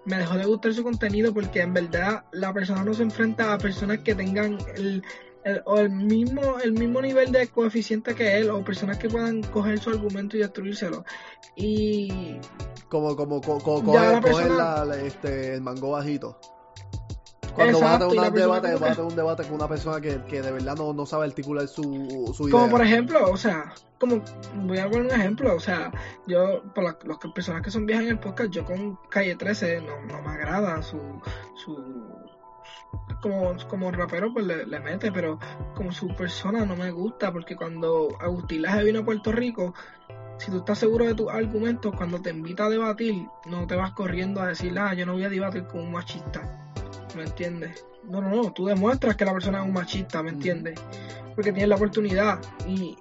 [0.04, 3.58] me dejó de gustar su contenido porque en verdad la persona no se enfrenta a
[3.58, 5.02] personas que tengan el,
[5.44, 9.42] el, o el mismo, el mismo nivel de coeficiente que él, o personas que puedan
[9.42, 11.04] coger su argumento y destruírselo.
[11.56, 12.38] Y.
[12.88, 14.22] Como, como, coger,
[15.04, 16.38] este, el mango bajito.
[17.54, 20.22] Cuando vas a tener un debate, vas a tener un debate con una persona que,
[20.24, 22.58] que de verdad no, no sabe articular su, su idea.
[22.58, 24.22] Como por ejemplo, o sea, como
[24.56, 25.92] voy a poner un ejemplo, o sea,
[26.26, 26.96] yo, por las
[27.32, 30.82] personas que son viejas en el podcast, yo con Calle 13 no, no me agrada
[30.82, 31.00] su,
[31.54, 32.13] su
[33.20, 35.38] como, como rapero pues le, mete, pero
[35.74, 39.74] como su persona no me gusta, porque cuando Agustín Laje vino a Puerto Rico,
[40.38, 43.92] si tú estás seguro de tus argumentos, cuando te invita a debatir, no te vas
[43.92, 46.63] corriendo a decir, ah, yo no voy a debatir con un machista,
[47.16, 47.84] ¿me entiendes?
[48.04, 50.78] No, no, no, tú demuestras que la persona es un machista, ¿me entiendes?
[51.34, 52.96] porque tienes la oportunidad y,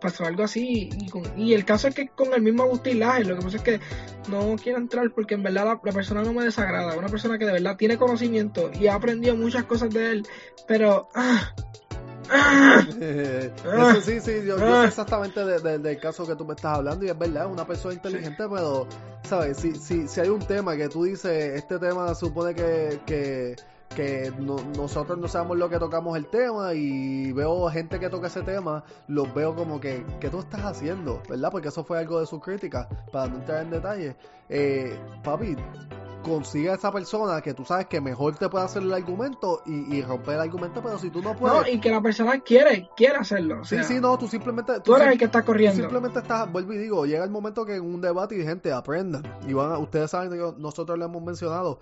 [0.00, 0.90] pasó algo así
[1.36, 3.80] y, el caso es que con el mismo Agustín Laje lo que pasa es que
[4.28, 7.52] no quiero entrar porque en verdad la, persona no me desagrada una persona que de
[7.52, 10.26] verdad tiene conocimiento y ha aprendido muchas cosas de él
[10.66, 11.54] pero ah,
[13.00, 14.84] eso sí, sí, yo, sé ah.
[14.88, 18.86] exactamente del caso que tú me estás hablando y es verdad, una persona inteligente, pero,
[19.22, 19.58] ¿sabes?
[19.58, 23.56] Si, si, si hay un tema que tú dices, este tema supone que, que
[23.92, 28.42] que nosotros no sabemos lo que tocamos el tema y veo gente que toca ese
[28.42, 31.22] tema, los veo como que, ¿qué tú estás haciendo?
[31.28, 31.50] ¿Verdad?
[31.50, 34.16] Porque eso fue algo de su crítica, para no entrar en detalle.
[34.48, 35.56] Eh, papi,
[36.22, 39.96] consigue a esa persona que tú sabes que mejor te puede hacer el argumento y,
[39.96, 41.60] y romper el argumento, pero si tú no puedes...
[41.60, 43.64] No, y que la persona quiere, quiere hacerlo.
[43.64, 44.80] sí, sí, no, tú simplemente...
[44.80, 45.80] Tú, eres el que está corriendo.
[45.80, 49.22] simplemente estás, vuelvo y digo, llega el momento que en un debate y gente aprenda.
[49.46, 51.80] Y van a, ustedes saben nosotros le hemos mencionado,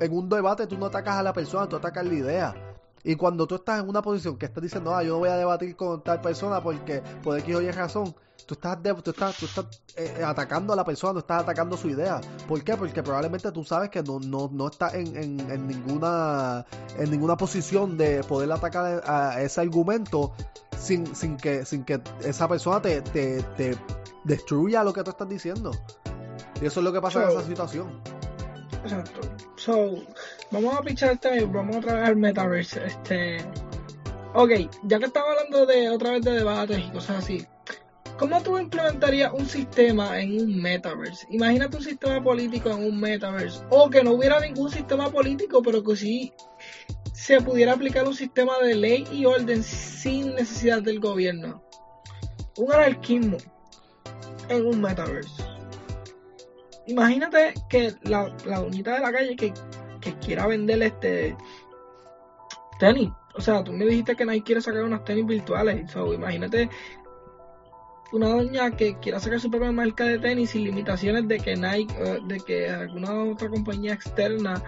[0.00, 2.69] en un debate tú no atacas a la persona, tú atacas la idea.
[3.02, 5.36] Y cuando tú estás en una posición que estás diciendo, ah, yo no voy a
[5.36, 8.14] debatir con tal persona porque puede que yo haya razón,
[8.46, 11.88] tú estás, tú estás, tú estás eh, atacando a la persona, no estás atacando su
[11.88, 12.20] idea.
[12.46, 12.76] ¿Por qué?
[12.76, 16.66] Porque probablemente tú sabes que no, no, no estás en, en, ninguna,
[16.98, 20.32] en ninguna posición de poder atacar a ese argumento
[20.76, 23.76] sin, sin, que, sin que esa persona te, te, te
[24.24, 25.70] destruya lo que tú estás diciendo.
[26.60, 28.00] Y eso es lo que pasa en esa situación.
[28.82, 29.20] Exacto.
[29.56, 30.02] So,
[30.50, 32.84] vamos a pichar este, vamos a trabajar Metaverse.
[32.86, 33.38] Este.
[34.34, 34.50] Ok,
[34.84, 37.46] ya que estamos hablando de otra vez de debates y cosas así,
[38.18, 41.26] ¿cómo tú implementarías un sistema en un metaverse?
[41.30, 45.82] Imagínate un sistema político en un metaverse, o que no hubiera ningún sistema político, pero
[45.82, 46.32] que sí
[47.12, 51.62] se pudiera aplicar un sistema de ley y orden sin necesidad del gobierno.
[52.56, 53.36] Un anarquismo
[54.48, 55.42] en un metaverse.
[56.86, 59.52] Imagínate que la, la de la calle que,
[60.20, 61.36] quiera vender este
[62.78, 63.10] tenis.
[63.34, 65.94] O sea, tú me dijiste que nadie quiere sacar unas tenis virtuales.
[65.94, 66.68] Imagínate
[68.12, 71.94] una doña que quiera sacar su propia marca de tenis sin limitaciones de que Nike,
[71.98, 74.62] eh, de que alguna otra compañía externa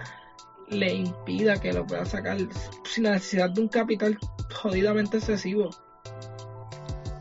[0.69, 2.37] le impida que lo pueda sacar
[2.85, 4.17] sin la necesidad de un capital
[4.53, 5.69] jodidamente excesivo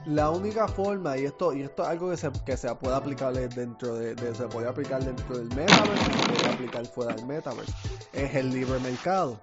[0.07, 3.33] la única forma, y esto, y esto es algo que se, que se puede aplicar
[3.33, 7.73] dentro de, se puede aplicar dentro del metaverse, se puede aplicar fuera del metaverse,
[8.13, 9.41] es el libre mercado.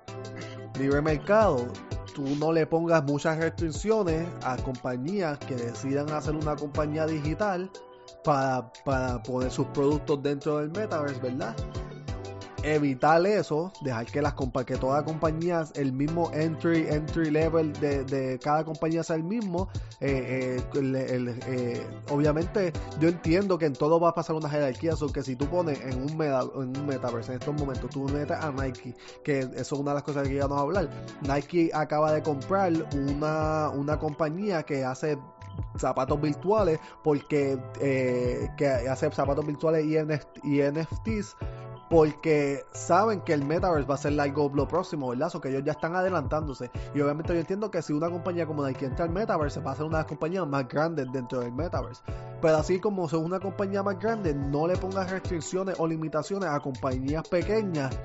[0.78, 1.68] Libre mercado,
[2.14, 7.70] tú no le pongas muchas restricciones a compañías que decidan hacer una compañía digital
[8.24, 11.56] para, para poner sus productos dentro del metaverse, ¿verdad?
[12.64, 14.34] Evitar eso, dejar que las
[14.66, 19.70] que todas compañías, el mismo entry, entry level de, cada compañía sea el mismo.
[20.00, 25.12] Eh, eh, eh, obviamente, yo entiendo que en todo va a pasar una jerarquía, so
[25.12, 28.38] que si tú pones en un, meta, en un metaverse en estos momentos, tú metes
[28.38, 30.90] a Nike, que eso es una de las cosas que íbamos a hablar.
[31.22, 35.18] Nike acaba de comprar una, una compañía que hace
[35.78, 37.60] zapatos virtuales porque
[38.56, 39.86] que hace zapatos virtuales
[40.44, 41.36] y NFTs
[41.90, 45.32] porque saben que el metaverse va a ser algo lo próximo, ¿verdad?
[45.34, 46.70] O que ellos ya están adelantándose.
[46.94, 49.76] Y obviamente yo entiendo que si una compañía como Nike entra al metaverse, va a
[49.76, 52.04] ser una de las compañías más grandes dentro del metaverse.
[52.42, 56.60] Pero así como son una compañía más grande, no le pongas restricciones o limitaciones a
[56.60, 57.98] compañías pequeñas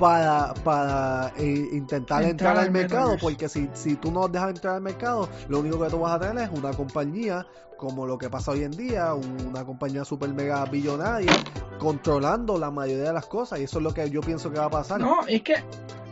[0.00, 4.80] para, para eh, intentar entrar, al mercado, porque si, si tú no dejas entrar al
[4.80, 7.46] mercado, lo único que tú vas a tener es una compañía
[7.76, 11.32] como lo que pasa hoy en día, una compañía super mega billonaria
[11.78, 14.66] controlando la mayoría de las cosas y eso es lo que yo pienso que va
[14.66, 15.00] a pasar.
[15.00, 15.56] No, es que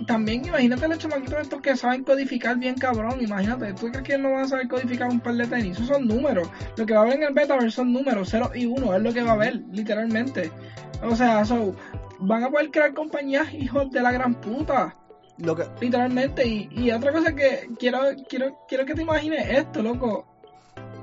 [0.06, 4.32] también imagínate hecho de estos que saben codificar bien cabrón, imagínate, ¿tú crees que no
[4.32, 5.76] van a saber codificar un par de tenis?
[5.76, 8.66] Esos son números, lo que va a haber en el beta son números, 0 y
[8.66, 10.50] 1, es lo que va a haber, literalmente.
[11.02, 11.74] O sea, so,
[12.18, 14.94] van a poder crear compañías hijos de la gran puta.
[15.38, 15.64] Lo que...
[15.80, 16.46] Literalmente.
[16.46, 20.26] Y, y otra cosa que quiero, quiero, quiero que te imagines esto, loco.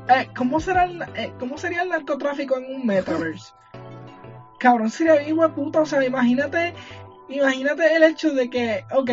[0.10, 3.54] Eh, ¿cómo, será eh, ¿Cómo sería el narcotráfico en un metaverse?
[4.60, 5.82] Cabrón, sería bien puta.
[5.82, 6.74] O sea, imagínate
[7.30, 9.10] imagínate el hecho de que, ok,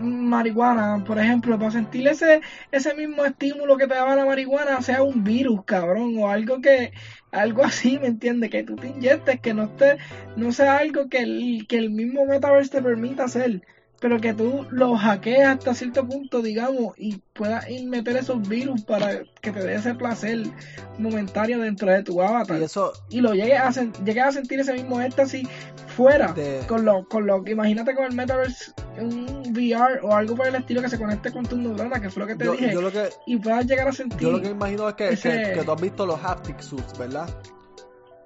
[0.00, 2.40] marihuana, por ejemplo, para sentir ese,
[2.70, 6.92] ese mismo estímulo que te daba la marihuana, sea un virus, cabrón, o algo que,
[7.32, 8.50] algo así, ¿me entiendes?
[8.50, 9.96] Que tú te inyectes, que no esté,
[10.36, 13.62] no sea algo que el, que el mismo metaverse te permita hacer
[14.02, 19.22] pero que tú lo hackees hasta cierto punto, digamos, y puedas meter esos virus para
[19.40, 20.42] que te dé ese placer
[20.98, 22.60] momentario dentro de tu avatar.
[22.60, 23.70] Y, eso, y lo llegues a,
[24.04, 25.48] llegues a sentir ese mismo éxtasis
[25.86, 26.34] fuera,
[26.66, 30.82] con lo, con lo imagínate con el metaverse, un VR o algo por el estilo
[30.82, 32.74] que se conecte con tu neurona, que fue lo que te dije,
[33.28, 34.18] y puedas llegar a sentir.
[34.18, 35.10] Yo lo que imagino es que,
[35.54, 37.28] que tú has visto los haptic suits, ¿verdad?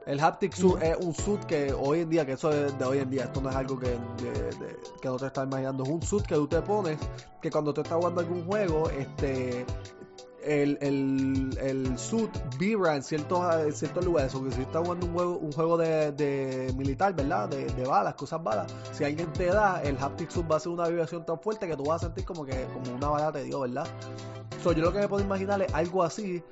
[0.07, 2.99] El haptic suit es un suit que hoy en día, que eso es de hoy
[2.99, 3.99] en día, esto no es algo que,
[5.03, 6.97] que no te estás imaginando, es un suit que tú te pones,
[7.43, 9.67] que cuando tú estás jugando algún juego, este
[10.47, 13.45] el, el, el suit vibra en ciertos,
[13.75, 14.35] ciertos lugares.
[14.35, 17.49] O que si estás jugando un juego, un juego de, de militar, ¿verdad?
[17.49, 18.73] De, de, balas, cosas balas.
[18.93, 21.77] Si alguien te da, el haptic suit va a hacer una vibración tan fuerte que
[21.77, 23.87] tú vas a sentir como que como una bala te dio, ¿verdad?
[24.63, 26.43] So, yo lo que me puedo imaginar es algo así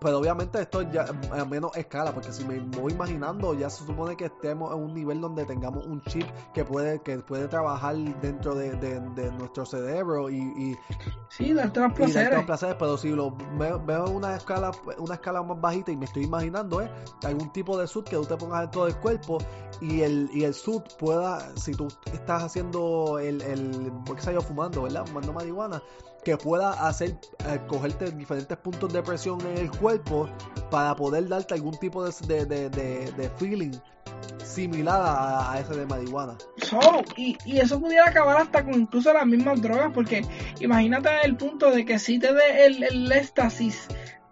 [0.00, 4.16] pero obviamente esto ya a menos escala, porque si me voy imaginando, ya se supone
[4.16, 8.54] que estemos en un nivel donde tengamos un chip que puede, que puede trabajar dentro
[8.54, 8.74] de,
[9.38, 10.76] nuestro cerebro y, y
[11.28, 12.44] sí, darte placeres.
[12.44, 12.76] placeres.
[12.78, 16.80] Pero si lo veo, en una escala, una escala más bajita y me estoy imaginando,
[16.80, 16.90] ¿eh?
[17.22, 19.38] algún tipo de sud que tú te pongas dentro del cuerpo
[19.80, 23.92] y el, y el suit pueda, si tú estás haciendo el, el
[24.24, 25.06] qué yo fumando, ¿verdad?
[25.06, 25.82] Fumando marihuana,
[26.24, 27.16] que pueda hacer,
[27.46, 30.28] eh, cogerte diferentes puntos de presión en el cuerpo
[30.70, 33.72] para poder darte algún tipo de, de, de, feeling
[34.42, 36.36] similar a, ese de marihuana.
[37.16, 40.24] y, y, eso pudiera acabar hasta con incluso las mismas drogas, porque
[40.60, 43.88] imagínate el punto de que si te dé el, el éxtasis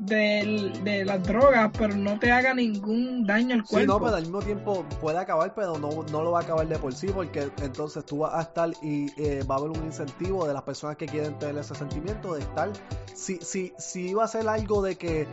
[0.07, 3.81] de, de las drogas, pero no te haga ningún daño al cuerpo.
[3.81, 6.67] Sí, no, pero al mismo tiempo puede acabar, pero no, no lo va a acabar
[6.67, 9.85] de por sí, porque entonces tú vas a estar y eh, va a haber un
[9.85, 12.71] incentivo de las personas que quieren tener ese sentimiento de estar.
[13.15, 15.27] Si, si, si iba a ser algo de que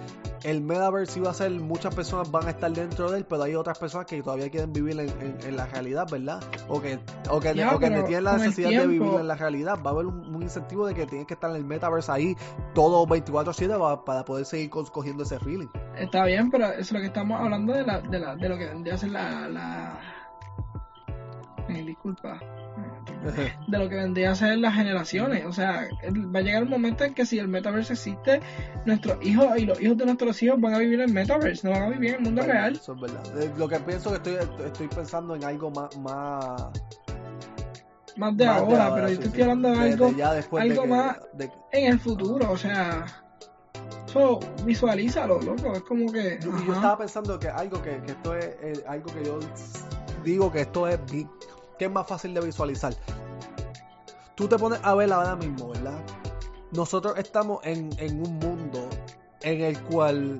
[0.43, 3.55] el metaverse iba a ser, muchas personas van a estar dentro de él, pero hay
[3.55, 6.41] otras personas que todavía quieren vivir en, la realidad, ¿verdad?
[6.67, 6.99] O que,
[7.29, 9.79] o que, tienen la necesidad de vivir en la realidad.
[9.85, 12.35] Va a haber un, incentivo de que tienes que estar en el metaverse ahí
[12.73, 15.69] todo 24-7 para poder seguir cogiendo ese feeling.
[15.95, 18.57] Está bien, pero eso es lo que estamos hablando de, la, de, la, de lo
[18.57, 19.47] que vendría a ser la...
[19.47, 19.99] la...
[21.85, 22.39] disculpa
[23.67, 25.45] de lo que vendría a ser las generaciones.
[25.45, 25.87] O sea,
[26.33, 28.41] va a llegar un momento en que si el metaverse existe,
[28.85, 31.73] nuestros hijos y los hijos de nuestros hijos van a vivir en el metaverse, no
[31.73, 32.73] van a vivir en el mundo real.
[32.73, 33.41] Eso es verdad.
[33.41, 35.97] Eh, lo que pienso que estoy, estoy pensando en algo más...
[35.97, 36.71] más
[38.17, 40.11] más de, ahora, pero yo estoy hablando de, algo,
[40.57, 41.17] algo más
[41.71, 43.05] en el futuro, o sea,
[44.09, 46.39] eso visualízalo, loco, es como que...
[46.41, 49.39] Yo, yo estaba pensando que algo que, que esto es eh, algo que yo
[50.23, 50.99] digo que esto es
[51.77, 52.93] que es más fácil de visualizar.
[54.35, 55.99] Tú te pones a ver ahora mismo, ¿verdad?
[56.71, 58.87] Nosotros estamos en, en un mundo
[59.41, 60.39] en el cual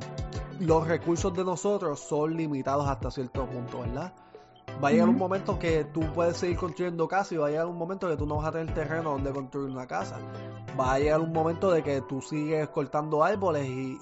[0.60, 4.14] los recursos de nosotros son limitados hasta cierto punto, ¿verdad?
[4.84, 7.66] Va a llegar un momento que tú puedes seguir construyendo casa y va a llegar
[7.66, 10.18] un momento que tú no vas a tener terreno donde construir una casa.
[10.78, 13.98] Va a llegar un momento de que tú sigues cortando árboles y,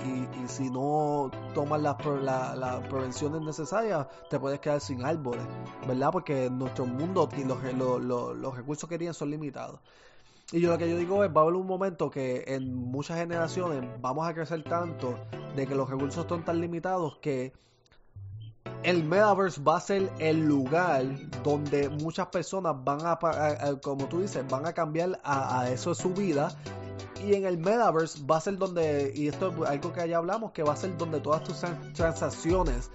[0.48, 5.44] si no tomas las, la, prevenciones necesarias, te puedes quedar sin árboles,
[5.88, 6.10] ¿verdad?
[6.12, 9.80] Porque nuestro mundo y los, los recursos que tienen son limitados.
[10.52, 13.18] Y yo lo que yo digo es, va a haber un momento que en muchas
[13.18, 15.20] generaciones vamos a crecer tanto
[15.56, 17.52] de que los recursos están tan limitados que
[18.84, 21.06] el metaverse va a ser el lugar
[21.44, 23.18] donde muchas personas van a,
[23.82, 26.50] como tú dices, van a cambiar a, eso de su vida.
[27.26, 30.52] Y en el metaverse va a ser donde, y esto es algo que ya hablamos,
[30.52, 31.58] que va a ser donde todas tus
[31.94, 32.92] transacciones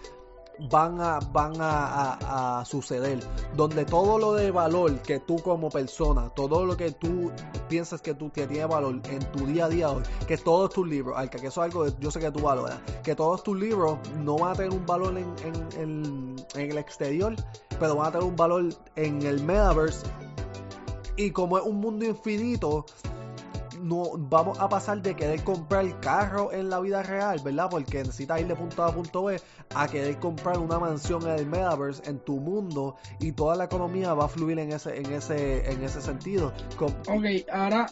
[0.59, 3.21] van a, van a, suceder.
[3.57, 7.31] Donde todo lo de valor que tú como persona, todo lo que tú
[7.69, 10.87] piensas que tú que tiene valor en tu día a día hoy, que todos tus
[10.87, 13.99] libros, que eso es algo que yo sé que tú valoras, que todos tus libros
[14.19, 15.35] no van a tener un valor en,
[15.79, 17.35] en, en el exterior,
[17.79, 20.07] pero van a tener un valor en el metaverse.
[21.17, 22.87] Y como es un mundo infinito,
[23.83, 27.68] no vamos a pasar de querer comprar carro en la vida real, ¿verdad?
[27.70, 29.41] Porque necesitas ir de punto A a punto B
[29.74, 34.14] a querer comprar una mansión en el metaverse en tu mundo y toda la economía
[34.14, 36.53] va a fluir en ese en ese en ese sentido.
[37.09, 37.87] Ok, ahora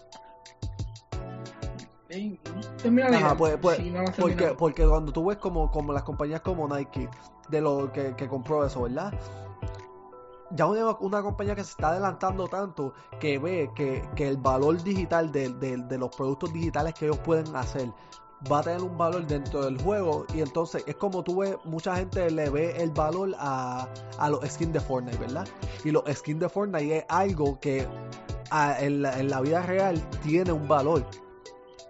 [3.15, 3.81] Ajá, pues, pues,
[4.19, 7.09] porque, porque cuando tú ves como, como las compañías como Nike,
[7.49, 9.15] de lo que, que compró eso, ¿verdad?
[10.51, 15.31] Ya una, una, compañía que se está adelantando tanto que ve que, el valor digital
[15.31, 17.93] de, los productos digitales que ellos pueden hacer
[18.51, 21.97] va a tener un valor dentro del juego y entonces es como tú ves, mucha
[21.97, 23.87] gente le ve el valor a,
[24.29, 25.47] los skins de Fortnite, ¿verdad?
[25.85, 27.87] Y los skins de Fortnite es algo que
[28.81, 31.05] en, la, vida real tiene un valor.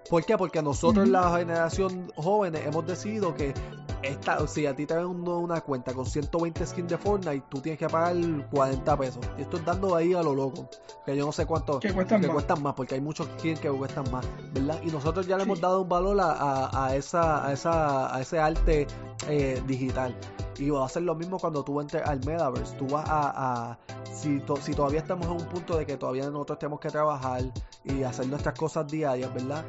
[0.09, 0.37] ¿Por qué?
[0.37, 3.55] Porque nosotros, la generación jóvenes, hemos decidido que
[4.03, 7.79] esta, si a ti te ven una cuenta con 120 skins de Fortnite, tú tienes
[7.79, 8.17] que pagar
[8.51, 9.21] 40 pesos.
[9.39, 10.69] Y esto es dando ahí a lo loco.
[11.05, 12.75] Que yo no sé cuánto que cuestan, más.
[12.75, 14.81] porque hay muchos skins que cuestan más, ¿verdad?
[14.83, 18.39] Y nosotros ya le hemos dado un valor a, a, esa, a, esa, a ese
[18.39, 18.87] arte
[19.29, 20.17] eh, digital.
[20.59, 22.77] Y va a ser lo mismo cuando tú entres al Metaverse.
[22.77, 23.79] Tú vas a.
[24.13, 27.43] si, si todavía estamos en un punto de que todavía nosotros tenemos que trabajar
[27.85, 29.65] y hacer nuestras cosas diarias, ¿verdad?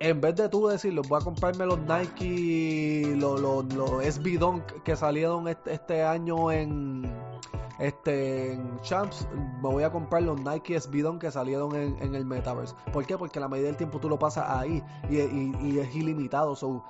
[0.00, 4.64] En vez de tú decirlo, voy a comprarme los Nike, los, los, los SB Dunk
[4.84, 7.12] que salieron este, este, año en
[7.78, 9.28] este en Champs,
[9.62, 12.74] me voy a comprar los Nike SB Dunk que salieron en, el Metaverse.
[12.92, 13.16] ¿Por qué?
[13.16, 16.54] Porque la medida del tiempo tú lo pasas ahí y, es ilimitado.
[16.54, 16.84] So,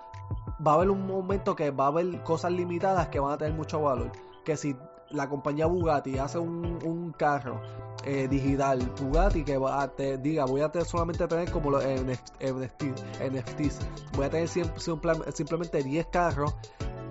[0.66, 3.54] va a haber un momento que va a haber cosas limitadas que van a tener
[3.54, 4.12] mucho valor.
[4.44, 4.76] Que si
[5.11, 7.61] la compañía Bugatti hace un, un carro
[8.04, 11.84] eh, digital Bugatti que va a te diga voy a tener, solamente tener como los
[11.84, 13.78] NFTs,
[14.16, 16.54] voy a tener simplemente 10 carros.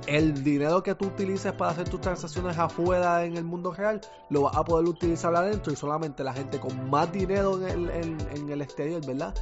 [0.06, 4.44] El dinero que tú utilices para hacer tus transacciones afuera en el mundo real lo
[4.44, 8.50] vas a poder utilizar adentro y solamente la gente con más dinero en el, en,
[8.50, 9.36] el exterior, ¿verdad?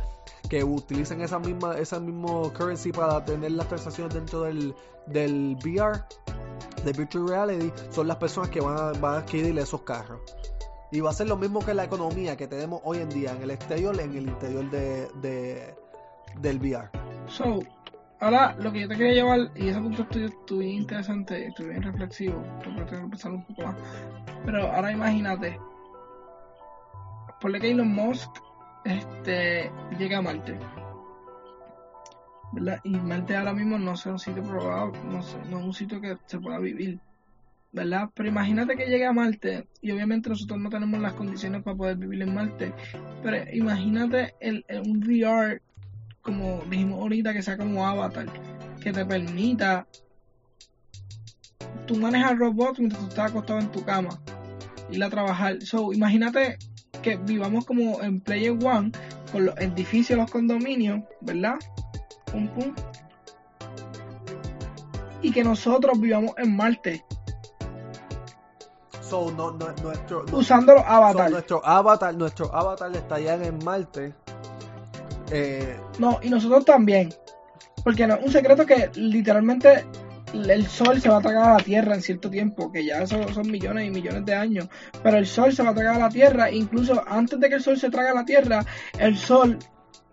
[0.50, 4.74] Que utilicen esa misma, esa mismo currency para tener las transacciones dentro del,
[5.06, 6.04] del VR,
[6.86, 10.22] de Virtual Reality, son las personas que van a, van adquirir esos carros.
[10.92, 13.42] Y va a ser lo mismo que la economía que tenemos hoy en día en
[13.42, 15.76] el exterior, en el interior de, de
[16.40, 16.90] del VR.
[17.28, 17.60] So,
[18.20, 21.82] ahora lo que yo te quería llevar, y ese punto estuvo bien interesante, estuvo bien
[21.82, 23.76] reflexivo, tengo que pensar un poco más.
[24.46, 25.60] Pero ahora imagínate,
[27.42, 28.30] por que Elon Musk
[28.86, 30.58] este, llega a Marte.
[32.56, 32.80] ¿Verdad?
[32.84, 36.18] Y Marte ahora mismo no es un sitio probado, no, no es un sitio que
[36.26, 37.00] se pueda vivir.
[37.76, 38.10] ¿verdad?
[38.16, 41.98] Pero imagínate que llegue a Marte y obviamente nosotros no tenemos las condiciones para poder
[41.98, 42.74] vivir en Marte,
[43.22, 45.62] pero imagínate el, un VR,
[46.22, 48.28] como dijimos ahorita, que sea como Avatar,
[48.80, 49.86] que te permita
[51.86, 54.22] tú manejar robots mientras tú estás acostado en tu cama,
[54.90, 55.62] ir a trabajar.
[55.62, 56.58] So, imagínate
[57.04, 58.94] que vivamos como en Player One,
[59.34, 61.56] con los edificios, los condominios, ¿verdad?
[62.32, 62.76] Pum, pum.
[65.22, 67.04] Y que nosotros vivamos en Marte
[69.84, 71.32] nuestro, Usando los avatars.
[71.32, 74.14] nuestro avatar, nuestro avatar estaría en Marte.
[75.32, 77.14] Eh, no, y nosotros también.
[77.84, 79.86] Porque no, un secreto que literalmente
[80.34, 83.32] el sol se va a tragar a la Tierra en cierto tiempo, que ya son,
[83.34, 84.68] son, millones y millones de años,
[85.04, 87.62] pero el sol se va a tragar a la Tierra, incluso antes de que el
[87.62, 88.66] sol se traga a la Tierra,
[88.98, 89.60] el sol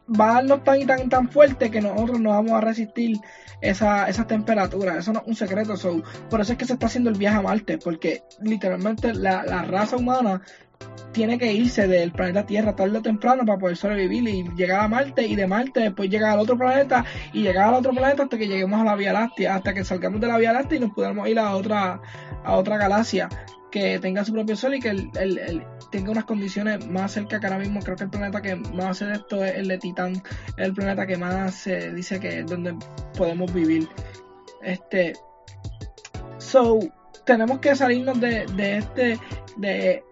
[0.09, 3.19] va a darnos tan tan tan fuerte que nosotros no vamos a resistir
[3.63, 4.99] esa, esa temperatura.
[4.99, 5.77] Eso no es un secreto.
[5.77, 9.45] So, por eso es que se está haciendo el viaje a Marte, porque literalmente la,
[9.45, 10.43] la raza humana
[11.13, 14.89] tiene que irse del planeta Tierra tarde o temprano para poder sobrevivir y llegar a
[14.89, 18.39] Marte y de Marte después llegar al otro planeta y llegar al otro planeta hasta
[18.39, 20.93] que lleguemos a la Vía Láctea, hasta que salgamos de la Vía Láctea y nos
[20.93, 22.01] podamos ir a otra
[22.45, 23.29] a otra galaxia
[23.71, 27.59] que tenga su propio sol y que el, tenga unas condiciones más cerca que ahora
[27.61, 30.23] mismo creo que el planeta que más hace esto es el de Titán
[30.57, 32.75] el planeta que más se dice que es donde
[33.17, 33.89] podemos vivir
[34.63, 35.13] este
[36.39, 36.81] so
[37.25, 39.21] tenemos que salirnos de, de este
[39.59, 40.03] de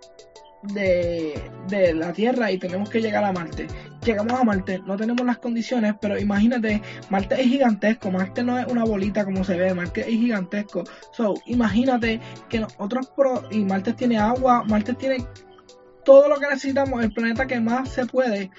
[0.63, 3.67] de, de la Tierra y tenemos que llegar a Marte.
[4.05, 8.67] Llegamos a Marte, no tenemos las condiciones, pero imagínate, Marte es gigantesco, Marte no es
[8.67, 10.85] una bolita como se ve, Marte es gigantesco.
[11.13, 15.25] So, imagínate que nosotros pro, y Marte tiene agua, Marte tiene
[16.05, 18.51] todo lo que necesitamos, el planeta que más se puede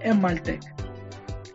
[0.00, 0.60] en Marte.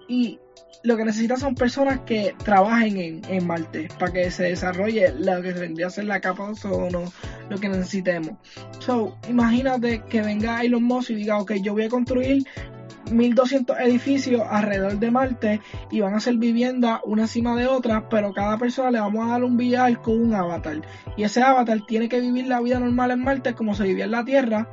[0.08, 0.40] Y
[0.84, 5.42] lo que necesitas son personas que trabajen en, en Marte para que se desarrolle lo
[5.42, 7.12] que vendría a ser la capa de ozono,
[7.50, 8.38] lo que necesitemos.
[8.80, 12.44] So, imagínate que venga Elon Musk y diga, ok, yo voy a construir
[13.12, 15.62] 1200 edificios alrededor de Marte
[15.92, 19.32] y van a ser viviendas una encima de otra, pero cada persona le vamos a
[19.32, 20.82] dar un VR con un avatar.
[21.18, 24.12] Y ese avatar tiene que vivir la vida normal en Marte como se vivía en
[24.12, 24.70] la Tierra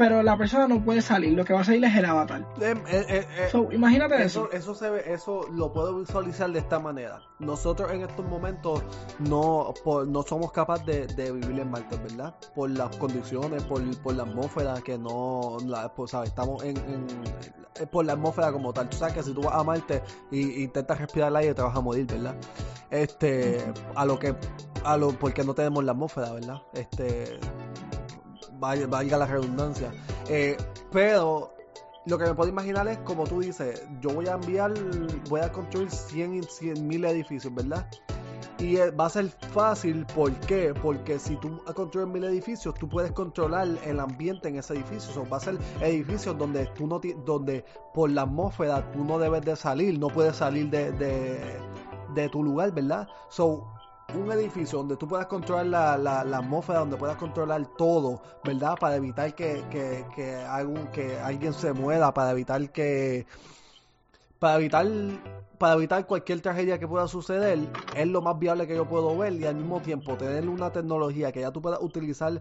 [0.00, 2.40] pero la persona no puede salir, lo que va a salir es el avatar.
[2.58, 4.50] Eh, eh, eh, imagínate eso.
[4.50, 7.20] Eso, se ve, eso lo puedo visualizar de esta manera.
[7.38, 8.82] Nosotros en estos momentos
[9.18, 9.74] no,
[10.06, 12.34] no somos capaces de, vivir en Marte, ¿verdad?
[12.54, 13.82] Por las condiciones, por,
[14.14, 16.30] la atmósfera que no, la, pues, ¿sabes?
[16.30, 16.76] estamos en,
[17.92, 18.88] por la atmósfera como tal.
[18.88, 21.76] Tú sabes que si tú vas a Marte e intentas respirar el aire te vas
[21.76, 22.36] a morir, ¿verdad?
[22.90, 23.62] Este,
[23.94, 24.34] a lo que,
[24.82, 26.62] a lo, porque no tenemos la atmósfera, ¿verdad?
[26.72, 27.38] Este,
[28.60, 29.92] valga, la redundancia.
[30.28, 30.56] Eh,
[30.92, 31.54] pero
[32.06, 34.72] lo que me puedo imaginar es, como tú dices, yo voy a enviar,
[35.28, 37.86] voy a construir 100, 100 mil edificios, ¿verdad?
[38.58, 40.74] Y eh, va a ser fácil, ¿por qué?
[40.74, 45.22] Porque si tú construyes mil edificios, tú puedes controlar el ambiente en ese edificio.
[45.22, 49.42] O va a ser edificios donde tú no donde por la atmósfera tú no debes
[49.42, 51.40] de salir, no puedes salir de, de,
[52.14, 53.08] de tu lugar, ¿verdad?
[53.30, 53.66] So,
[54.14, 58.76] un edificio donde tú puedas controlar la, la, la, atmósfera, donde puedas controlar todo, ¿verdad?
[58.78, 60.44] Para evitar que, que, que,
[60.92, 63.26] que alguien se muera, para evitar que...
[64.38, 64.86] Para evitar,
[65.58, 67.58] para evitar cualquier tragedia que pueda suceder,
[67.94, 71.30] es lo más viable que yo puedo ver y al mismo tiempo tener una tecnología
[71.30, 72.40] que ya tú puedas utilizar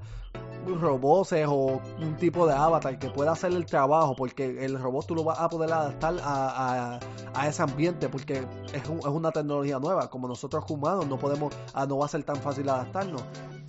[0.66, 5.16] robots o un tipo de avatar que pueda hacer el trabajo, porque el robot tú
[5.16, 7.00] lo vas a poder adaptar a,
[7.34, 10.10] a, ese ambiente, porque es, es, una tecnología nueva.
[10.10, 13.24] Como nosotros humanos no podemos, ah, no va a ser tan fácil adaptarnos.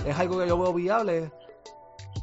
[0.05, 1.32] Es algo que yo veo viable.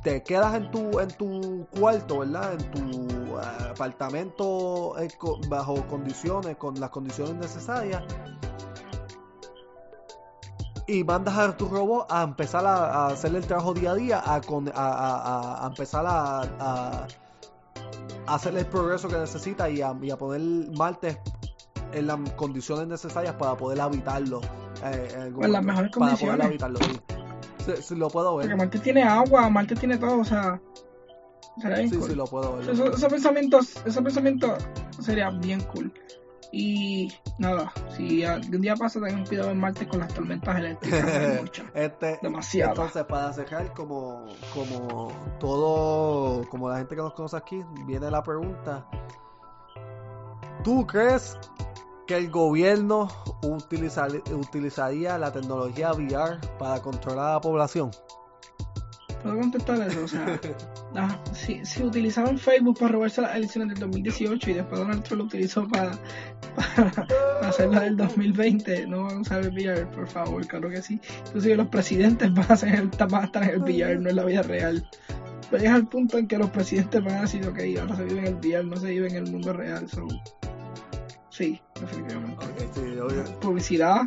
[0.03, 2.53] Te quedas en tu, en tu cuarto, ¿verdad?
[2.53, 5.07] En tu ah, apartamento eh,
[5.49, 8.03] bajo condiciones, con las condiciones necesarias
[10.87, 14.35] y mandas a tu robot a empezar a, hacer el trabajo día a día, a,
[14.35, 17.07] a, empezar a,
[18.25, 21.19] hacer el progreso que necesita y a, poner Marte
[21.91, 24.41] en las condiciones necesarias para poder habitarlo.
[24.83, 26.45] Eh, en En las mejores para poder condiciones.
[26.45, 26.99] habitarlo, sí.
[27.65, 28.57] Sí, sí, lo puedo Porque ver.
[28.57, 30.61] Marte tiene agua, Marte tiene todo, o sea.
[31.61, 32.09] Sería bien Sí, cool.
[32.09, 32.69] sí, lo puedo ver.
[32.69, 34.63] Eso- esos pensamientos, esos pensamientos
[35.01, 35.91] sería bien cool.
[36.51, 41.41] Y nada, si algún día pasa, tengan cuidado en Marte con las tormentas eléctricas.
[41.41, 41.65] muchas.
[41.75, 42.71] Este, Demasiado.
[42.71, 48.23] Entonces, para cerrar, como, como todo, como la gente que nos conoce aquí, viene la
[48.23, 48.87] pregunta.
[50.63, 51.37] ¿Tú crees
[52.07, 53.09] que el gobierno
[53.41, 57.91] utilizar- utilizaría la tecnología VR para controlar a la población?
[59.23, 60.03] ¿Puedo contestar eso?
[60.03, 60.39] O sea,
[60.95, 65.19] ah, si, si utilizaron Facebook para robarse las elecciones del 2018 y después Donald Trump
[65.21, 65.91] lo utilizó para,
[66.55, 70.69] para, para hacer la del 2020, no van a usar el VR, por favor, claro
[70.69, 70.99] que sí.
[71.27, 74.15] Inclusive los presidentes van a, hacer el- van a estar en el VR, no en
[74.15, 74.87] la vida real.
[75.49, 78.19] Pero llega el punto en que los presidentes van a decir, ok, ahora se vive
[78.19, 79.87] en el VR, no se vive en el mundo real.
[79.89, 80.05] So,
[81.29, 82.45] sí, definitivamente.
[82.73, 82.81] Sí.
[83.41, 84.01] Publicidad,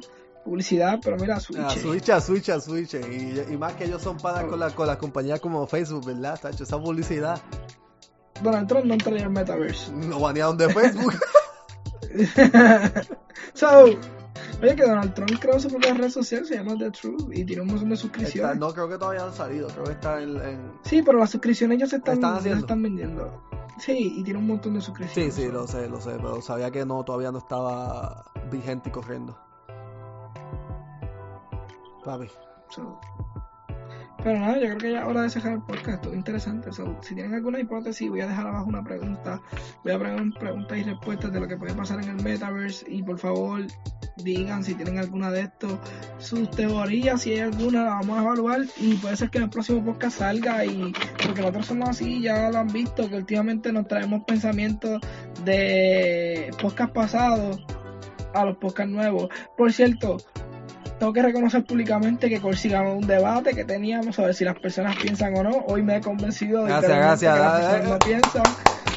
[0.50, 1.58] publicidad, pero mira, Switch.
[1.60, 2.94] A Switch, a Switch, a Switch.
[2.94, 6.38] Y, y más que ellos son panas con la, con la compañía como Facebook, ¿verdad?
[6.40, 7.40] Tacho, esa publicidad.
[8.42, 9.92] Donald Trump no entraría en Metaverse.
[10.08, 11.14] Lo banearon de Facebook.
[13.54, 17.44] so, oye que Donald Trump creó su propia red social, se llama The Truth y
[17.44, 18.58] tiene un montón de Está- suscripciones.
[18.58, 21.78] no creo que todavía han salido, creo que está en- en, Sí, pero las suscripciones
[21.78, 23.42] ya se están, ¿Están ya se están vendiendo.
[23.78, 25.34] Sí, y tiene un montón de Sí, suscripciones.
[25.34, 29.38] sí, lo sé, lo sé, pero sabía que no, todavía no estaba vigente y corriendo.
[32.04, 32.28] Papi.
[34.22, 35.88] Pero nada, yo creo que ya es hora de cerrar el podcast.
[35.88, 36.72] Estuvo interesante.
[36.72, 39.40] So, si tienen alguna hipótesis, voy a dejar abajo una pregunta.
[39.82, 42.84] Voy a poner preguntas y respuestas de lo que puede pasar en el metaverse.
[42.90, 43.62] Y por favor,
[44.18, 45.78] digan si tienen alguna de estos,
[46.18, 48.60] sus teorías, si hay alguna, la vamos a evaluar.
[48.76, 50.66] Y puede ser que en el próximo podcast salga.
[50.66, 50.92] y
[51.24, 55.00] Porque nosotros somos así, ya lo han visto, que últimamente nos traemos pensamientos
[55.44, 57.64] de podcast pasados
[58.34, 59.30] a los podcasts nuevos.
[59.56, 60.18] Por cierto,
[61.00, 64.94] tengo que reconocer públicamente que consigamos un debate que teníamos a ver si las personas
[64.96, 65.64] piensan o no.
[65.66, 68.89] Hoy me he convencido de Gracias, literalmente gracias, que las personas no piensan.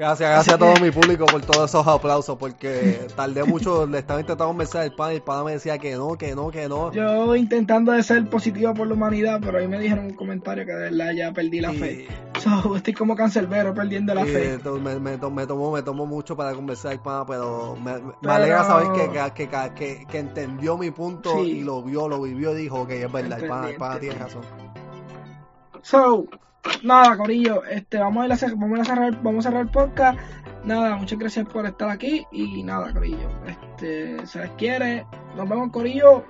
[0.00, 4.18] Gracias, gracias a todo mi público por todos esos aplausos, porque tardé mucho, le estaba
[4.18, 6.90] intentando mensaje al pan y el pana me decía que no, que no, que no.
[6.90, 10.72] Yo intentando de ser positivo por la humanidad, pero ahí me dijeron un comentario que
[10.72, 12.08] de verdad ya perdí la Y- fe.
[12.38, 14.58] So, estoy como cancerbero perdiendo la y fe.
[14.80, 18.32] me, me, me tomó, me tomó mucho para conversar el pana, pero me, me Pero-
[18.32, 21.58] alegra saber que, que, que, que, entendió mi punto Sí.
[21.58, 24.14] y lo vio, lo vivió y dijo que es verdad, el pana, el pana tiene
[24.18, 24.40] razón.
[25.82, 26.24] So,
[26.82, 29.70] nada, Corillo, este, vamos a, ir a cer- vamos a cerrar, vamos a cerrar el
[29.70, 30.18] podcast.
[30.64, 35.06] Nada, muchas gracias por estar aquí y nada, Corillo, este, se les quiere.
[35.36, 36.24] Nos vemos, Corillo.